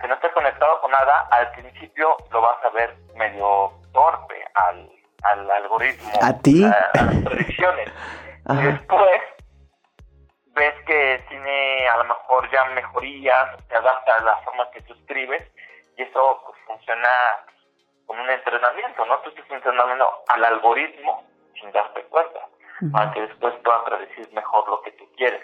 que 0.00 0.08
no 0.08 0.14
esté 0.14 0.30
conectado 0.32 0.80
con 0.80 0.90
nada, 0.90 1.28
al 1.30 1.50
principio 1.52 2.16
lo 2.30 2.40
vas 2.40 2.64
a 2.64 2.70
ver 2.70 2.96
medio 3.14 3.72
torpe 3.92 4.44
al, 4.54 4.90
al 5.22 5.50
algoritmo, 5.50 6.10
a 6.22 6.32
ti, 6.38 6.64
a, 6.64 6.90
las 6.94 7.24
predicciones. 7.24 7.92
después 8.44 9.20
ves 10.46 10.74
que 10.86 11.24
tiene 11.28 11.88
a 11.88 11.98
lo 11.98 12.04
mejor 12.04 12.50
ya 12.50 12.64
mejorías, 12.66 13.48
se 13.68 13.76
adapta 13.76 14.16
a 14.16 14.22
la 14.22 14.36
forma 14.38 14.70
que 14.70 14.80
tú 14.82 14.94
escribes 14.94 15.42
y 15.96 16.02
eso 16.02 16.42
pues, 16.46 16.58
funciona 16.66 17.10
como 18.06 18.22
un 18.22 18.30
entrenamiento, 18.30 19.04
¿no? 19.04 19.18
Tú 19.20 19.28
estás 19.30 19.50
entrenando 19.50 20.24
al 20.28 20.44
algoritmo 20.44 21.24
sin 21.60 21.70
darte 21.72 22.02
cuenta, 22.04 22.40
para 22.92 23.12
que 23.12 23.20
después 23.22 23.54
pueda 23.62 23.84
predecir 23.84 24.32
mejor 24.32 24.68
lo 24.68 24.80
que 24.82 24.92
tú 24.92 25.04
quieres. 25.16 25.42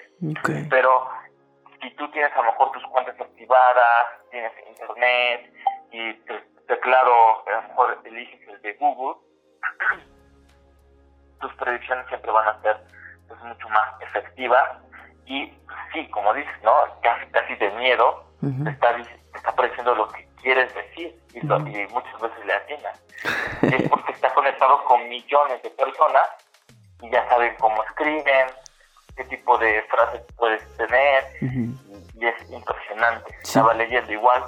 Pero 0.71 1.09
si 1.83 1.91
tú 1.97 2.11
tienes 2.11 2.33
a 2.33 2.39
lo 2.39 2.45
mejor 2.45 2.73
tus 2.73 2.85
cuentas 2.87 3.21
activadas, 3.21 4.07
tienes 4.31 4.53
internet 4.69 5.53
y 5.91 6.15
te, 6.15 6.41
teclado 6.67 7.47
a 7.49 7.53
lo 7.53 7.63
mejor 7.69 7.99
eliges 8.05 8.49
el 8.49 8.61
de 8.63 8.75
Google, 8.75 9.21
tus 11.41 11.53
predicciones 11.55 12.07
siempre 12.09 12.31
van 12.31 12.49
a 12.49 12.63
ser 12.63 12.77
pues, 13.29 13.41
mucho 13.43 13.69
más 13.69 14.01
efectivas. 14.01 14.65
Y 15.27 15.53
sí, 15.93 16.09
como 16.11 16.33
dices, 16.35 16.63
¿no? 16.63 16.73
Casi, 17.03 17.27
casi 17.31 17.55
de 17.57 17.71
miedo, 17.73 18.25
te, 18.41 18.71
está, 18.71 18.97
está 19.35 19.53
pareciendo 19.55 19.95
lo 19.95 20.09
que 20.09 20.26
quieres 20.43 20.73
decir 20.75 21.15
y, 21.35 21.41
muchas 21.41 22.21
veces 22.21 22.47
le 22.47 22.53
atina. 22.53 22.93
es 23.63 23.89
porque 23.89 24.13
está 24.13 24.33
conectado 24.35 24.85
con 24.85 25.09
millones 25.09 25.63
de 25.63 25.71
personas 25.71 26.29
y 27.03 27.11
ya 27.11 27.29
saben 27.29 27.55
cómo 27.59 27.83
escriben, 27.85 28.47
qué 29.17 29.25
tipo 29.25 29.59
de 29.59 29.83
frases 29.91 30.23
puedes 30.37 30.77
tener 30.77 31.25
y 31.41 32.27
es 32.27 32.51
impresionante. 32.51 33.35
Estaba 33.43 33.75
leyendo 33.75 34.13
igual 34.13 34.45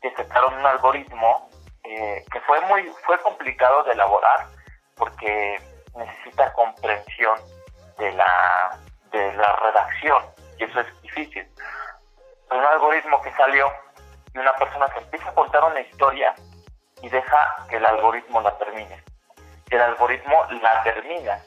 que 0.00 0.10
sacaron 0.14 0.54
un 0.54 0.66
algoritmo 0.66 1.48
eh, 1.84 2.24
que 2.32 2.40
fue 2.42 2.60
muy 2.62 2.82
fue 3.04 3.18
complicado 3.20 3.82
de 3.84 3.92
elaborar 3.92 4.46
porque 4.96 5.58
necesita 5.96 6.52
comprensión 6.52 7.38
de 7.98 8.12
la 8.12 8.78
de 9.10 9.32
la 9.34 9.56
redacción 9.56 10.24
y 10.58 10.64
eso 10.64 10.80
es 10.80 11.02
difícil. 11.02 11.46
un 12.50 12.64
algoritmo 12.64 13.20
que 13.22 13.30
salió 13.32 13.70
y 14.34 14.38
una 14.38 14.52
persona 14.54 14.86
que 14.88 14.98
empieza 15.00 15.30
a 15.30 15.34
contar 15.34 15.64
una 15.64 15.80
historia 15.80 16.34
y 17.02 17.08
deja 17.08 17.56
que 17.68 17.76
el 17.76 17.86
algoritmo 17.86 18.40
la 18.40 18.56
termine. 18.58 19.02
El 19.70 19.80
algoritmo 19.80 20.44
la 20.62 20.82
termina 20.82 21.38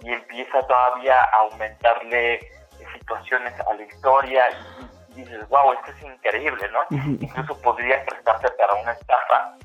y 0.00 0.12
empieza 0.12 0.66
todavía 0.66 1.20
a 1.20 1.38
aumentarle 1.38 2.40
situaciones 2.92 3.52
a 3.60 3.74
la 3.74 3.82
historia 3.82 4.44
y, 5.10 5.14
dices, 5.14 5.48
wow, 5.48 5.72
esto 5.72 5.90
es 5.90 6.02
increíble, 6.02 6.70
¿no? 6.70 6.80
Incluso 7.20 7.60
podría 7.62 8.04
prestarse 8.04 8.50
para 8.52 8.74
una 8.74 8.92
estafa 8.92 9.56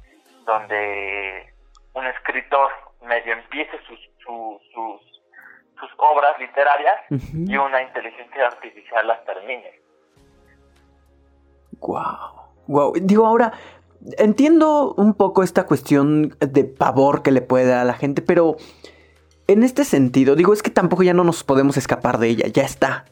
donde 0.45 1.53
un 1.93 2.07
escritor 2.07 2.71
medio 3.01 3.33
empiece 3.33 3.77
sus, 3.85 3.99
sus, 4.23 5.01
sus 5.79 5.91
obras 5.97 6.37
literarias 6.39 6.95
y 7.09 7.55
una 7.55 7.81
inteligencia 7.81 8.47
artificial 8.47 9.07
las 9.07 9.23
termine. 9.25 9.79
Wow. 11.79 12.32
Wow. 12.67 12.93
Digo, 13.01 13.25
ahora, 13.25 13.53
entiendo 14.17 14.93
un 14.97 15.13
poco 15.13 15.43
esta 15.43 15.65
cuestión 15.65 16.35
de 16.39 16.63
pavor 16.63 17.21
que 17.21 17.31
le 17.31 17.41
puede 17.41 17.65
dar 17.65 17.79
a 17.79 17.85
la 17.85 17.93
gente, 17.93 18.21
pero 18.21 18.57
en 19.47 19.63
este 19.63 19.83
sentido, 19.83 20.35
digo, 20.35 20.53
es 20.53 20.63
que 20.63 20.71
tampoco 20.71 21.03
ya 21.03 21.13
no 21.13 21.23
nos 21.23 21.43
podemos 21.43 21.77
escapar 21.77 22.17
de 22.17 22.29
ella, 22.29 22.47
ya 22.47 22.63
está, 22.63 23.05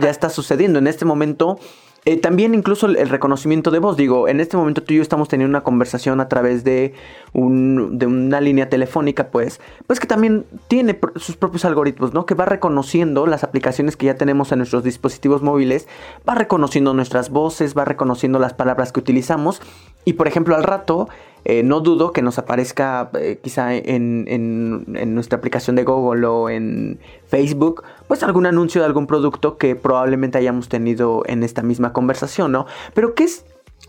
ya, 0.00 0.10
está 0.10 0.28
sucediendo. 0.28 0.78
En 0.78 0.86
este 0.86 1.04
momento, 1.04 1.58
eh, 2.06 2.18
también 2.18 2.54
incluso 2.54 2.86
el, 2.86 3.08
reconocimiento 3.08 3.70
de 3.70 3.78
voz, 3.78 3.96
digo, 3.96 4.28
en 4.28 4.40
este 4.40 4.58
momento 4.58 4.82
tú 4.82 4.92
y 4.92 4.96
yo 4.96 5.02
estamos 5.02 5.28
teniendo 5.28 5.50
una 5.50 5.62
conversación 5.62 6.20
a 6.20 6.28
través 6.28 6.62
de, 6.62 6.92
un, 7.32 7.98
de 7.98 8.06
una 8.06 8.42
línea 8.42 8.68
telefónica, 8.68 9.28
pues, 9.28 9.58
pues 9.86 10.00
que 10.00 10.06
también 10.06 10.44
tiene 10.68 10.98
sus 11.16 11.36
propios 11.36 11.64
algoritmos, 11.64 12.12
¿no? 12.12 12.26
Que 12.26 12.34
va 12.34 12.44
reconociendo 12.44 13.26
las 13.26 13.42
aplicaciones 13.42 13.96
que 13.96 14.06
ya 14.06 14.16
tenemos 14.16 14.52
en 14.52 14.58
nuestros 14.58 14.84
dispositivos 14.84 15.42
móviles, 15.42 15.88
va 16.28 16.34
reconociendo 16.34 16.92
nuestras 16.92 17.30
voces, 17.30 17.74
va 17.76 17.86
reconociendo 17.86 18.38
las 18.38 18.52
palabras 18.52 18.92
que 18.92 19.00
utilizamos 19.00 19.62
y, 20.04 20.12
por 20.12 20.28
ejemplo, 20.28 20.56
al 20.56 20.62
rato 20.62 21.08
eh, 21.44 21.62
no 21.62 21.80
dudo 21.80 22.12
que 22.12 22.22
nos 22.22 22.38
aparezca 22.38 23.10
eh, 23.20 23.38
quizá 23.42 23.74
en, 23.74 25.14
nuestra 25.14 25.38
aplicación 25.38 25.76
de 25.76 25.84
Google 25.84 26.26
o 26.26 26.48
en 26.48 26.98
Facebook, 27.28 27.84
pues 28.08 28.22
algún 28.22 28.46
anuncio 28.46 28.80
de 28.80 28.86
algún 28.86 29.06
producto 29.06 29.58
que 29.58 29.76
probablemente 29.76 30.38
hayamos 30.38 30.70
tenido 30.70 31.22
en 31.26 31.42
esta 31.42 31.62
misma 31.62 31.92
conversación, 31.92 32.52
¿no? 32.52 32.66
Pero 32.94 33.14
¿qué 33.14 33.24
es? 33.24 33.44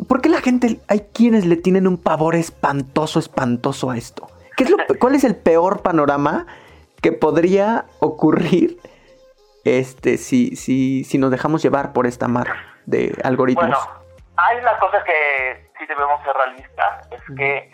¿Por 0.08 0.22
qué 0.22 0.28
la 0.28 0.42
gente, 0.42 0.82
hay 0.90 1.08
quienes 1.14 1.46
le 1.46 1.56
tienen 1.56 1.88
un 1.88 1.98
pavor 1.98 2.36
espantoso, 2.36 3.20
espantoso 3.20 3.90
a 3.90 3.98
esto? 3.98 4.28
¿Qué 4.58 4.66
es 4.66 4.70
lo, 4.70 4.78
¿Cuál 5.00 5.16
es 5.16 5.24
el 5.24 5.36
peor 5.38 5.82
panorama 5.82 6.48
que 7.02 7.14
podría 7.14 7.86
ocurrir 8.00 8.80
este, 9.64 10.18
si, 10.18 10.58
si, 10.58 11.06
si 11.06 11.18
nos 11.18 11.32
dejamos 11.32 11.64
llevar 11.64 11.94
por 11.94 12.06
esta 12.06 12.28
mar 12.28 12.48
de 12.86 13.18
algoritmos? 13.24 13.68
Bueno, 13.68 13.80
hay 14.36 14.60
una 14.60 14.78
cosa 14.80 15.02
que 15.06 15.65
sí 15.78 15.86
debemos 15.86 16.22
ser 16.24 16.36
realistas, 16.36 17.08
es 17.12 17.38
que 17.38 17.72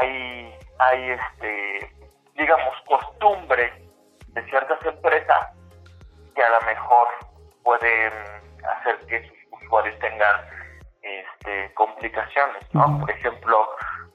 hay, 0.00 0.54
hay 0.78 1.10
este, 1.10 1.92
digamos, 2.34 2.74
costumbre 2.86 3.72
de 4.28 4.42
ciertas 4.44 4.84
empresas 4.84 5.48
que 6.34 6.42
a 6.42 6.50
lo 6.50 6.60
mejor 6.66 7.08
pueden 7.62 8.12
hacer 8.64 8.98
que 9.06 9.28
sus 9.28 9.62
usuarios 9.62 9.98
tengan 9.98 10.40
este, 11.02 11.72
complicaciones, 11.74 12.62
¿no? 12.72 13.00
Por 13.00 13.10
ejemplo, 13.10 13.68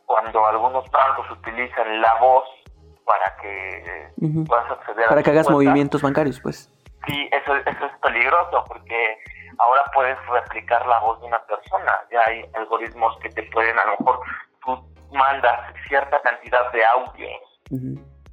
cuando 0.06 0.46
algunos 0.46 0.90
bancos 0.92 1.30
utilizan 1.32 2.02
la 2.02 2.14
voz 2.16 2.46
para 3.06 3.36
que 3.38 4.10
puedas 4.48 4.72
acceder 4.72 5.08
para 5.08 5.24
que 5.24 5.32
hagas 5.32 5.50
movimientos 5.50 6.02
bancarios, 6.02 6.40
pues. 6.40 6.70
Sí, 7.06 7.30
eso, 7.32 7.56
eso 7.56 7.86
es 7.86 7.98
peligroso 8.02 8.64
porque 8.68 9.18
ahora 9.58 9.84
puedes 9.94 10.18
replicar 10.28 10.86
la 10.86 11.00
voz 11.00 11.20
de 11.22 11.28
una 11.28 11.44
persona. 11.46 12.02
Ya 12.12 12.22
hay 12.26 12.46
algoritmos 12.54 13.18
que 13.20 13.30
te 13.30 13.44
pueden, 13.44 13.78
a 13.80 13.86
lo 13.86 13.92
mejor 13.98 14.20
tú 14.66 14.94
mandas 15.12 15.74
cierta 15.88 16.22
cantidad 16.22 16.72
de 16.72 16.86
audios 16.86 17.62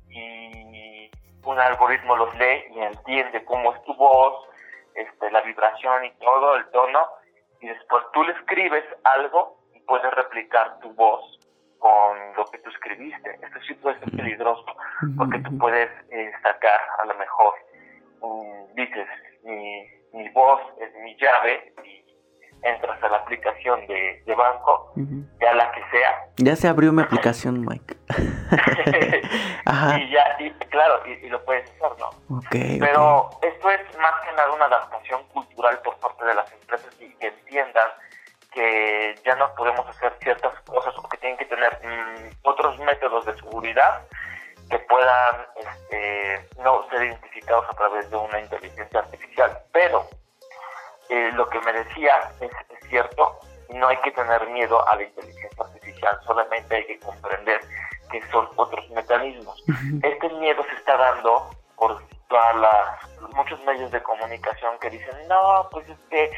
y 0.09 1.11
un 1.45 1.59
algoritmo 1.59 2.17
los 2.17 2.35
lee 2.37 2.65
y 2.75 2.81
entiende 2.81 3.45
cómo 3.45 3.75
es 3.75 3.83
tu 3.85 3.95
voz, 3.95 4.47
este, 4.95 5.31
la 5.31 5.41
vibración 5.43 6.05
y 6.05 6.11
todo, 6.19 6.57
el 6.57 6.67
tono, 6.71 7.07
y 7.61 7.69
después 7.69 8.05
tú 8.13 8.23
le 8.25 8.33
escribes 8.33 8.85
algo 9.05 9.59
y 9.75 9.81
puedes 9.81 10.11
replicar 10.13 10.79
tu 10.81 10.93
voz 10.95 11.39
con 11.79 12.35
lo 12.37 12.45
que 12.47 12.59
tú 12.59 12.71
escribiste. 12.71 13.39
Esto 13.43 13.61
sí 13.67 13.75
puede 13.75 13.99
ser 14.01 14.11
peligroso 14.11 14.67
porque 15.17 15.39
tú 15.41 15.57
puedes 15.59 15.91
eh, 16.11 16.33
sacar 16.43 16.81
a 16.99 17.07
lo 17.07 17.15
mejor, 17.15 17.55
dices, 18.75 19.09
mi 19.43 20.00
mi 20.13 20.29
voz 20.31 20.61
es 20.81 20.95
mi 21.03 21.17
llave 21.17 21.73
y 21.85 22.01
entras 22.63 23.03
a 23.03 23.09
la 23.09 23.19
aplicación 23.19 23.87
de, 23.87 24.35
banco, 24.35 24.93
ya 25.41 25.55
la 25.55 25.71
que 25.73 25.81
sea. 25.91 26.27
Ya 26.37 26.57
se 26.57 26.69
abrió 26.69 26.93
mi 26.93 27.03
aplicación, 27.03 27.65
Mike. 27.67 27.97
Y 29.71 30.11
ya, 30.11 30.37
claro, 30.69 31.07
y, 31.07 31.29
lo 31.29 31.45
puedes 31.45 31.71
hacer, 31.71 31.93
¿no? 31.99 32.41
Pero 32.51 33.31
esto 33.41 33.71
es 33.71 33.99
más 33.99 34.13
que 34.25 34.33
nada 34.33 34.53
una 34.53 34.65
adaptación 34.65 35.23
cultural 35.29 35.79
por 35.83 35.97
parte 35.99 36.25
de 36.25 36.35
las 36.35 36.53
empresas 36.53 36.93
y 37.01 37.15
que 37.17 37.29
entiendan 37.29 37.89
que 38.53 39.15
ya 39.25 39.37
no 39.37 39.55
podemos 39.55 39.87
hacer 39.87 40.13
ciertas 40.21 40.59
cosas 40.63 40.93
o 40.99 41.09
que 41.09 41.19
tienen 41.19 41.39
que 41.39 41.45
tener 41.45 41.79
mm, 41.85 42.31
otros 42.43 42.79
métodos 42.81 43.27
de 43.27 43.35
seguridad 43.37 44.07
puedan 45.01 45.47
este, 45.57 46.49
no 46.63 46.87
ser 46.91 47.05
identificados 47.05 47.65
a 47.71 47.73
través 47.73 48.11
de 48.11 48.17
una 48.17 48.41
inteligencia 48.41 49.01
artificial. 49.01 49.59
Pero 49.73 50.07
eh, 51.09 51.31
lo 51.33 51.49
que 51.49 51.59
me 51.61 51.73
decía 51.73 52.13
es, 52.41 52.51
cierto, 52.89 53.39
no 53.71 53.89
hay 53.89 53.97
que 53.99 54.11
tener 54.13 54.47
miedo 54.49 54.87
a 54.89 54.97
la 54.97 55.05
inteligencia 55.05 55.65
artificial, 55.65 56.19
solamente 56.27 56.75
hay 56.75 56.87
que 56.87 56.99
comprender 56.99 57.61
que 58.11 58.21
son 58.31 58.49
otros 58.57 58.91
mecanismos. 58.91 59.63
Este 60.03 60.29
miedo 60.35 60.63
se 60.65 60.75
está 60.75 60.97
dando 60.97 61.51
por 61.77 62.03
todas 62.29 62.57
las, 62.57 63.33
muchos 63.35 63.63
medios 63.65 63.91
de 63.93 64.03
comunicación 64.03 64.77
que 64.81 64.91
dicen, 64.91 65.29
no, 65.29 65.69
pues 65.71 65.89
es 65.89 65.99
que, 66.11 66.31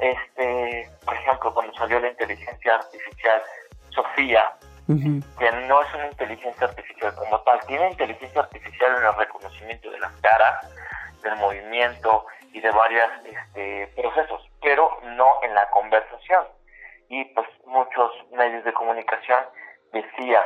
este, 0.00 0.90
por 1.04 1.14
ejemplo, 1.14 1.54
cuando 1.54 1.72
salió 1.74 2.00
la 2.00 2.08
inteligencia 2.08 2.74
artificial, 2.74 3.42
Sofía, 3.90 4.52
que 5.38 5.52
no 5.68 5.82
es 5.82 5.94
una 5.94 6.06
inteligencia 6.08 6.66
artificial 6.66 7.14
como 7.14 7.40
tal, 7.42 7.60
tiene 7.66 7.90
inteligencia 7.90 8.40
artificial 8.40 8.96
en 8.96 9.04
el 9.04 9.14
reconocimiento 9.14 9.90
de 9.90 9.98
las 9.98 10.12
caras, 10.16 10.68
del 11.22 11.36
movimiento 11.36 12.26
y 12.52 12.60
de 12.60 12.70
varios 12.70 13.08
este, 13.24 13.92
procesos, 13.96 14.42
pero 14.60 14.90
no 15.02 15.34
en 15.42 15.54
la 15.54 15.68
conversación. 15.70 16.44
Y 17.08 17.24
pues 17.26 17.46
muchos 17.66 18.10
medios 18.32 18.64
de 18.64 18.72
comunicación 18.72 19.40
decían 19.92 20.44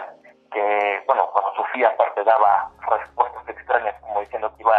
que, 0.53 1.03
bueno, 1.07 1.29
cuando 1.33 1.55
Sofía 1.55 1.89
aparte 1.89 2.25
daba 2.25 2.71
respuestas 2.89 3.49
extrañas, 3.49 3.95
como 4.01 4.21
diciendo 4.21 4.55
que 4.57 4.63
iba 4.63 4.77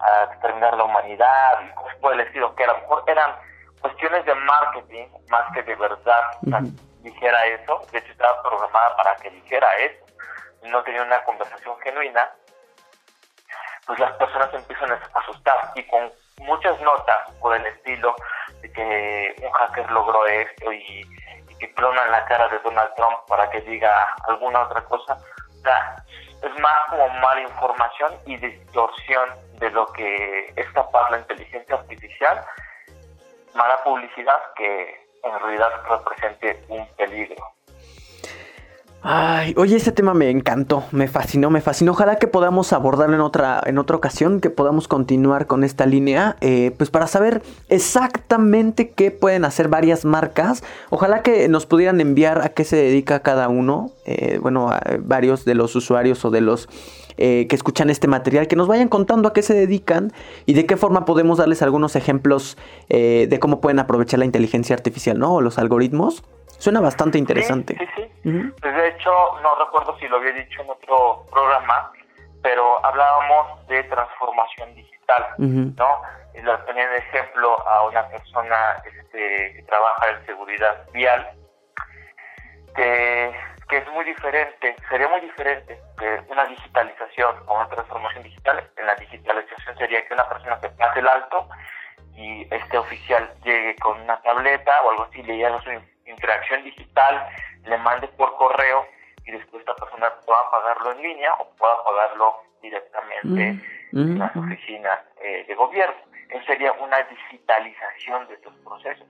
a 0.00 0.24
exterminar 0.24 0.76
la 0.76 0.84
humanidad 0.84 1.62
y 1.64 1.74
cosas 1.74 1.96
por 1.96 2.12
el 2.12 2.20
estilo, 2.20 2.54
que 2.54 2.64
a 2.64 2.68
lo 2.68 2.78
mejor 2.78 3.04
eran 3.06 3.30
cuestiones 3.80 4.24
de 4.24 4.34
marketing 4.34 5.06
más 5.30 5.52
que 5.54 5.62
de 5.62 5.74
verdad 5.74 6.22
dijera 7.06 7.46
eso, 7.46 7.80
de 7.92 7.98
hecho 7.98 8.12
estaba 8.12 8.42
programada 8.42 8.96
para 8.96 9.16
que 9.16 9.30
dijera 9.30 9.68
eso, 9.78 10.04
no 10.62 10.82
tenía 10.82 11.02
una 11.02 11.22
conversación 11.24 11.78
genuina, 11.80 12.30
pues 13.86 13.98
las 14.00 14.12
personas 14.16 14.52
empiezan 14.52 14.92
a 14.92 15.00
asustar 15.14 15.70
y 15.76 15.86
con 15.86 16.10
muchas 16.38 16.80
notas 16.80 17.30
por 17.40 17.54
el 17.54 17.64
estilo 17.66 18.14
de 18.60 18.72
que 18.72 19.36
un 19.42 19.50
hacker 19.52 19.90
logró 19.90 20.26
esto 20.26 20.72
y, 20.72 21.04
que 21.58 21.72
clonan 21.72 22.10
la 22.10 22.22
cara 22.26 22.48
de 22.48 22.58
Donald 22.58 22.92
Trump 22.96 23.16
para 23.28 23.48
que 23.48 23.62
diga 23.62 24.14
alguna 24.28 24.60
otra 24.64 24.84
cosa. 24.84 25.16
O 25.48 25.62
sea, 25.62 25.96
es 26.42 26.60
más 26.60 26.90
como 26.90 27.08
mala 27.08 27.40
información 27.40 28.12
y 28.26 28.36
distorsión 28.36 29.30
de 29.54 29.70
lo 29.70 29.86
que 29.86 30.52
es 30.54 30.70
capaz 30.72 31.10
la 31.10 31.20
inteligencia 31.20 31.76
artificial, 31.76 32.44
mala 33.54 33.82
publicidad 33.84 34.52
que 34.54 35.05
en 35.26 35.40
realidad 35.40 35.68
represente 35.88 36.64
un 36.68 36.86
peligro. 36.96 37.56
Ay, 39.08 39.54
oye, 39.56 39.76
ese 39.76 39.92
tema 39.92 40.14
me 40.14 40.30
encantó, 40.30 40.82
me 40.90 41.06
fascinó, 41.06 41.48
me 41.48 41.60
fascinó. 41.60 41.92
Ojalá 41.92 42.16
que 42.16 42.26
podamos 42.26 42.72
abordarlo 42.72 43.14
en 43.14 43.20
otra, 43.20 43.62
en 43.64 43.78
otra 43.78 43.96
ocasión, 43.96 44.40
que 44.40 44.50
podamos 44.50 44.88
continuar 44.88 45.46
con 45.46 45.62
esta 45.62 45.86
línea, 45.86 46.36
eh, 46.40 46.72
pues 46.76 46.90
para 46.90 47.06
saber 47.06 47.40
exactamente 47.68 48.90
qué 48.90 49.12
pueden 49.12 49.44
hacer 49.44 49.68
varias 49.68 50.04
marcas. 50.04 50.64
Ojalá 50.90 51.22
que 51.22 51.48
nos 51.48 51.66
pudieran 51.66 52.00
enviar 52.00 52.42
a 52.42 52.48
qué 52.48 52.64
se 52.64 52.74
dedica 52.74 53.20
cada 53.20 53.48
uno, 53.48 53.92
eh, 54.06 54.40
bueno, 54.42 54.70
varios 55.02 55.44
de 55.44 55.54
los 55.54 55.76
usuarios 55.76 56.24
o 56.24 56.30
de 56.32 56.40
los 56.40 56.68
eh, 57.18 57.46
que 57.48 57.56
escuchan 57.56 57.90
este 57.90 58.08
material, 58.08 58.48
que 58.48 58.56
nos 58.56 58.68
vayan 58.68 58.88
contando 58.88 59.28
a 59.28 59.32
qué 59.32 59.42
se 59.42 59.54
dedican 59.54 60.12
y 60.44 60.54
de 60.54 60.66
qué 60.66 60.76
forma 60.76 61.04
podemos 61.04 61.38
darles 61.38 61.62
algunos 61.62 61.96
ejemplos 61.96 62.56
de 62.88 63.38
cómo 63.40 63.60
pueden 63.60 63.78
aprovechar 63.78 64.18
la 64.18 64.24
inteligencia 64.24 64.74
artificial, 64.74 65.18
¿no? 65.18 65.34
O 65.34 65.40
los 65.40 65.58
algoritmos. 65.58 66.22
Suena 66.58 66.80
bastante 66.80 67.18
interesante. 67.18 67.76
Sí, 67.78 67.86
sí, 67.96 68.02
sí. 68.22 68.52
Pues, 68.60 68.74
de 68.74 68.88
hecho, 68.88 69.10
no 69.42 69.54
recuerdo 69.56 69.96
si 69.98 70.08
lo 70.08 70.16
había 70.16 70.32
dicho 70.32 70.62
en 70.62 70.70
otro 70.70 71.24
programa, 71.30 71.92
pero 72.42 72.84
hablábamos 72.84 73.66
de 73.68 73.82
transformación 73.84 74.74
digital, 74.74 75.24
¿no? 75.38 76.02
Y 76.34 76.42
le 76.42 76.58
ponía 76.58 76.88
de 76.88 76.98
ejemplo 76.98 77.56
a 77.66 77.86
una 77.86 78.08
persona 78.08 78.82
este, 78.84 79.54
que 79.54 79.64
trabaja 79.66 80.10
en 80.10 80.26
seguridad 80.26 80.86
vial, 80.92 81.26
que, 82.74 83.32
que 83.68 83.78
es 83.78 83.88
muy 83.92 84.04
diferente, 84.04 84.76
sería 84.88 85.08
muy 85.08 85.20
diferente 85.20 85.80
que 85.98 86.20
una 86.28 86.44
digitalización 86.44 87.36
o 87.46 87.54
una 87.54 87.68
transformación 87.68 88.22
digital. 88.22 88.70
En 88.76 88.86
la 88.86 88.94
digitalización 88.94 89.76
sería 89.76 90.06
que 90.06 90.14
una 90.14 90.28
persona 90.28 90.60
se 90.60 90.68
pase 90.70 91.00
el 91.00 91.08
alto 91.08 91.48
y 92.14 92.46
este 92.54 92.78
oficial 92.78 93.28
llegue 93.44 93.76
con 93.76 94.00
una 94.00 94.20
tableta 94.22 94.72
o 94.82 94.90
algo 94.90 95.02
así, 95.04 95.22
le 95.22 95.44
haga 95.44 95.60
su 95.62 95.70
interacción 96.06 96.64
digital, 96.64 97.28
le 97.64 97.76
mande 97.78 98.08
por 98.08 98.34
correo 98.36 98.86
y 99.24 99.32
después 99.32 99.60
esta 99.60 99.74
persona 99.74 100.12
pueda 100.24 100.50
pagarlo 100.50 100.92
en 100.92 101.02
línea 101.02 101.34
o 101.34 101.50
pueda 101.56 101.82
pagarlo 101.84 102.36
directamente 102.62 103.60
mm, 103.92 103.98
en 103.98 104.18
las 104.18 104.34
mm, 104.34 104.38
mm. 104.38 104.44
oficinas 104.44 105.00
eh, 105.22 105.44
de 105.46 105.54
gobierno. 105.54 105.96
Eso 106.30 106.44
sería 106.46 106.72
una 106.72 107.02
digitalización 107.02 108.26
de 108.28 108.34
estos 108.34 108.52
procesos. 108.64 109.06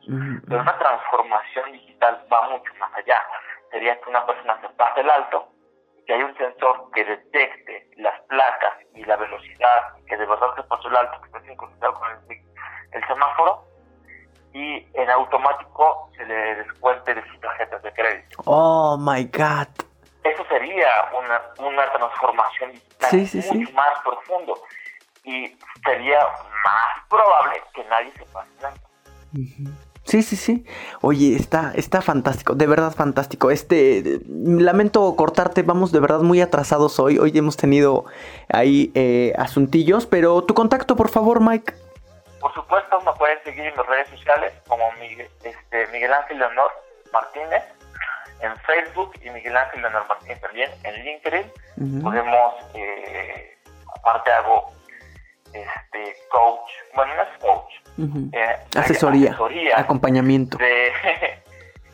Pero 0.49 0.61
una 0.61 0.79
transformación 0.79 1.73
digital 1.73 2.27
va 2.31 2.51
mucho 2.51 2.75
más 2.79 2.93
allá. 2.95 3.17
Sería 3.77 4.01
que 4.01 4.09
una 4.09 4.25
persona 4.25 4.59
se 4.63 4.71
pase 4.71 5.03
el 5.03 5.11
alto, 5.11 5.49
que 6.07 6.15
hay 6.15 6.23
un 6.23 6.35
sensor 6.39 6.91
que 6.95 7.05
detecte 7.05 7.91
las 7.99 8.19
placas 8.23 8.73
y 8.95 9.05
la 9.05 9.17
velocidad, 9.17 9.93
que 10.09 10.17
de 10.17 10.25
verdad 10.25 10.47
se 10.57 10.63
pasó 10.63 10.89
el 10.89 10.97
alto, 10.97 11.21
que 11.21 11.27
está 11.27 11.43
sincronizado 11.43 11.93
con 11.93 12.09
el, 12.11 12.41
el 12.93 13.07
semáforo, 13.07 13.67
y 14.55 14.89
en 14.95 15.11
automático 15.11 16.11
se 16.17 16.25
le 16.25 16.55
descuente 16.55 17.17
de 17.17 17.23
sus 17.29 17.39
tarjetas 17.39 17.83
de 17.83 17.93
crédito. 17.93 18.39
Oh 18.47 18.97
my 18.99 19.25
God. 19.25 19.69
Eso 20.25 20.43
sería 20.49 20.89
una, 21.13 21.43
una 21.59 21.93
transformación 21.93 22.73
digital 22.73 23.55
mucho 23.59 23.73
más 23.73 24.01
profundo 24.03 24.55
y 25.23 25.55
sería 25.85 26.21
más 26.65 27.07
probable 27.11 27.63
que 27.75 27.85
nadie 27.85 28.11
se 28.13 28.25
pase 28.33 28.51
nada. 28.63 28.75
Sí, 30.07 30.23
sí, 30.23 30.37
sí. 30.37 30.65
Oye, 31.01 31.35
está, 31.35 31.73
está 31.75 32.01
fantástico, 32.01 32.55
de 32.55 32.67
verdad 32.69 32.93
fantástico. 32.93 33.51
Este, 33.51 34.21
lamento 34.29 35.17
cortarte, 35.17 35.63
vamos 35.63 35.91
de 35.91 35.99
verdad 35.99 36.21
muy 36.21 36.41
atrasados 36.41 37.01
hoy. 37.01 37.19
Hoy 37.19 37.37
hemos 37.37 37.57
tenido 37.57 38.05
ahí 38.49 38.93
eh, 38.95 39.33
asuntillos, 39.37 40.07
pero 40.07 40.45
tu 40.45 40.55
contacto, 40.55 40.95
por 40.95 41.09
favor, 41.09 41.41
Mike. 41.41 41.75
Por 42.41 42.55
supuesto, 42.55 43.01
me 43.01 43.13
pueden 43.15 43.39
seguir 43.43 43.65
en 43.65 43.75
las 43.77 43.87
redes 43.87 44.09
sociales 44.11 44.53
como 44.69 44.85
Miguel, 45.01 45.29
este, 45.43 45.89
Miguel 45.89 46.13
Ángel 46.13 46.39
Leonor 46.39 46.71
Martínez 47.13 47.65
en 48.41 48.57
Facebook 48.59 49.13
y 49.23 49.31
Miguel 49.31 49.57
Ángel 49.57 49.83
Leonor 49.83 50.07
Martínez 50.09 50.41
también 50.41 50.71
en 50.85 51.05
LinkedIn. 51.05 52.03
Podemos, 52.03 52.55
eh, 52.75 53.59
aparte 53.99 54.31
hago 54.31 54.71
este 55.53 56.17
coach, 56.31 56.71
bueno, 56.95 57.13
no 57.17 57.23
es 57.23 57.29
coach, 57.41 57.73
eh, 57.99 58.57
asesoría, 58.77 59.37
acompañamiento 59.77 60.59
de, 60.59 60.93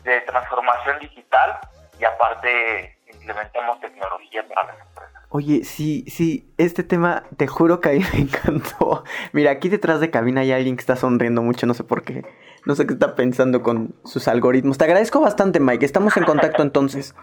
de 0.09 0.21
transformación 0.21 0.99
digital 0.99 1.57
y 1.99 2.03
aparte 2.03 2.97
implementamos 3.11 3.79
tecnología 3.79 4.45
para 4.47 4.67
las 4.67 4.81
empresas. 4.81 5.23
Oye, 5.29 5.63
sí, 5.63 6.05
sí, 6.07 6.53
este 6.59 6.83
tema 6.83 7.23
te 7.37 7.47
juro 7.47 7.79
que 7.81 7.89
a 7.89 7.91
mí 7.93 8.05
me 8.13 8.19
encantó. 8.21 9.03
Mira, 9.31 9.51
aquí 9.51 9.69
detrás 9.69 9.99
de 9.99 10.11
cabina 10.11 10.41
hay 10.41 10.51
alguien 10.51 10.75
que 10.75 10.81
está 10.81 10.95
sonriendo 10.95 11.41
mucho, 11.41 11.65
no 11.65 11.73
sé 11.73 11.83
por 11.83 12.03
qué. 12.03 12.23
No 12.65 12.75
sé 12.75 12.85
qué 12.85 12.93
está 12.93 13.15
pensando 13.15 13.63
con 13.63 13.95
sus 14.05 14.27
algoritmos. 14.27 14.77
Te 14.77 14.85
agradezco 14.85 15.19
bastante, 15.19 15.59
Mike. 15.59 15.85
Estamos 15.85 16.15
en 16.17 16.23
contacto 16.23 16.61
entonces. 16.61 17.15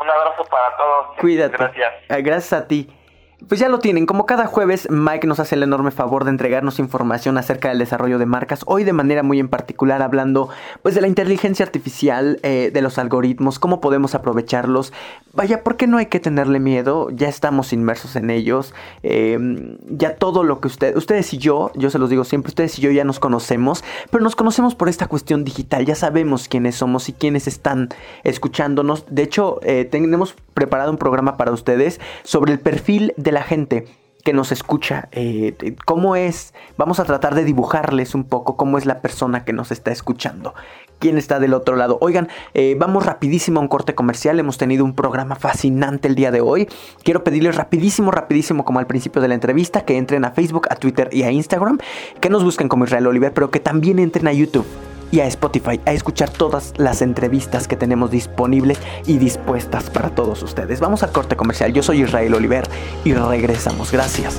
Un 0.00 0.08
abrazo 0.08 0.44
para 0.50 0.76
todos. 0.76 1.18
Cuídate. 1.20 1.56
Gracias. 1.56 1.92
Gracias 2.08 2.52
a 2.52 2.66
ti. 2.66 2.97
Pues 3.46 3.60
ya 3.60 3.68
lo 3.68 3.78
tienen, 3.78 4.04
como 4.04 4.26
cada 4.26 4.46
jueves 4.46 4.88
Mike 4.90 5.28
nos 5.28 5.38
hace 5.38 5.54
el 5.54 5.62
enorme 5.62 5.92
favor 5.92 6.24
de 6.24 6.30
entregarnos 6.30 6.80
información 6.80 7.38
acerca 7.38 7.68
del 7.68 7.78
desarrollo 7.78 8.18
de 8.18 8.26
marcas, 8.26 8.62
hoy 8.66 8.82
de 8.82 8.92
manera 8.92 9.22
muy 9.22 9.38
en 9.38 9.46
particular 9.46 10.02
hablando 10.02 10.48
pues 10.82 10.96
de 10.96 11.00
la 11.00 11.06
inteligencia 11.06 11.64
artificial, 11.64 12.40
eh, 12.42 12.72
de 12.74 12.82
los 12.82 12.98
algoritmos, 12.98 13.60
cómo 13.60 13.80
podemos 13.80 14.16
aprovecharlos. 14.16 14.92
Vaya, 15.34 15.62
¿por 15.62 15.76
qué 15.76 15.86
no 15.86 15.98
hay 15.98 16.06
que 16.06 16.18
tenerle 16.18 16.58
miedo? 16.58 17.10
Ya 17.10 17.28
estamos 17.28 17.72
inmersos 17.72 18.16
en 18.16 18.30
ellos, 18.30 18.74
em, 19.04 19.78
ya 19.88 20.16
todo 20.16 20.42
lo 20.42 20.60
que 20.60 20.66
usted, 20.66 20.96
ustedes 20.96 21.32
y 21.32 21.38
yo, 21.38 21.70
yo 21.76 21.90
se 21.90 22.00
los 22.00 22.10
digo 22.10 22.24
siempre, 22.24 22.48
ustedes 22.48 22.76
y 22.80 22.82
yo 22.82 22.90
ya 22.90 23.04
nos 23.04 23.20
conocemos, 23.20 23.84
pero 24.10 24.24
nos 24.24 24.34
conocemos 24.34 24.74
por 24.74 24.88
esta 24.88 25.06
cuestión 25.06 25.44
digital, 25.44 25.86
ya 25.86 25.94
sabemos 25.94 26.48
quiénes 26.48 26.74
somos 26.74 27.08
y 27.08 27.12
quiénes 27.12 27.46
están 27.46 27.90
escuchándonos. 28.24 29.04
De 29.08 29.22
hecho, 29.22 29.60
eh, 29.62 29.84
tenemos 29.84 30.34
preparado 30.54 30.90
un 30.90 30.98
programa 30.98 31.36
para 31.36 31.52
ustedes 31.52 32.00
sobre 32.24 32.52
el 32.52 32.58
perfil 32.58 33.14
de 33.28 33.32
la 33.32 33.42
gente 33.42 33.84
que 34.24 34.32
nos 34.32 34.52
escucha, 34.52 35.08
eh, 35.12 35.54
cómo 35.84 36.16
es, 36.16 36.54
vamos 36.78 36.98
a 36.98 37.04
tratar 37.04 37.34
de 37.34 37.44
dibujarles 37.44 38.14
un 38.14 38.24
poco 38.24 38.56
cómo 38.56 38.78
es 38.78 38.86
la 38.86 39.00
persona 39.00 39.44
que 39.44 39.52
nos 39.52 39.70
está 39.70 39.90
escuchando, 39.90 40.54
quién 40.98 41.18
está 41.18 41.38
del 41.38 41.52
otro 41.52 41.76
lado. 41.76 41.98
Oigan, 42.00 42.28
eh, 42.54 42.74
vamos 42.78 43.04
rapidísimo 43.04 43.60
a 43.60 43.62
un 43.62 43.68
corte 43.68 43.94
comercial, 43.94 44.40
hemos 44.40 44.56
tenido 44.56 44.84
un 44.84 44.94
programa 44.94 45.36
fascinante 45.36 46.08
el 46.08 46.14
día 46.14 46.30
de 46.30 46.40
hoy. 46.40 46.68
Quiero 47.04 47.22
pedirles 47.22 47.56
rapidísimo, 47.56 48.10
rapidísimo, 48.10 48.64
como 48.64 48.78
al 48.78 48.86
principio 48.86 49.20
de 49.20 49.28
la 49.28 49.34
entrevista, 49.34 49.82
que 49.82 49.98
entren 49.98 50.24
a 50.24 50.30
Facebook, 50.30 50.68
a 50.70 50.76
Twitter 50.76 51.10
y 51.12 51.24
a 51.24 51.30
Instagram, 51.30 51.78
que 52.20 52.30
nos 52.30 52.42
busquen 52.42 52.68
como 52.68 52.84
Israel 52.84 53.08
Oliver, 53.08 53.32
pero 53.34 53.50
que 53.50 53.60
también 53.60 53.98
entren 53.98 54.26
a 54.26 54.32
YouTube 54.32 54.66
y 55.10 55.20
a 55.20 55.26
Spotify 55.26 55.80
a 55.86 55.92
escuchar 55.92 56.30
todas 56.30 56.72
las 56.76 57.02
entrevistas 57.02 57.68
que 57.68 57.76
tenemos 57.76 58.10
disponibles 58.10 58.78
y 59.06 59.18
dispuestas 59.18 59.90
para 59.90 60.10
todos 60.10 60.42
ustedes. 60.42 60.80
Vamos 60.80 61.02
al 61.02 61.12
corte 61.12 61.36
comercial. 61.36 61.72
Yo 61.72 61.82
soy 61.82 62.02
Israel 62.02 62.34
Oliver 62.34 62.68
y 63.04 63.14
regresamos. 63.14 63.92
Gracias. 63.92 64.38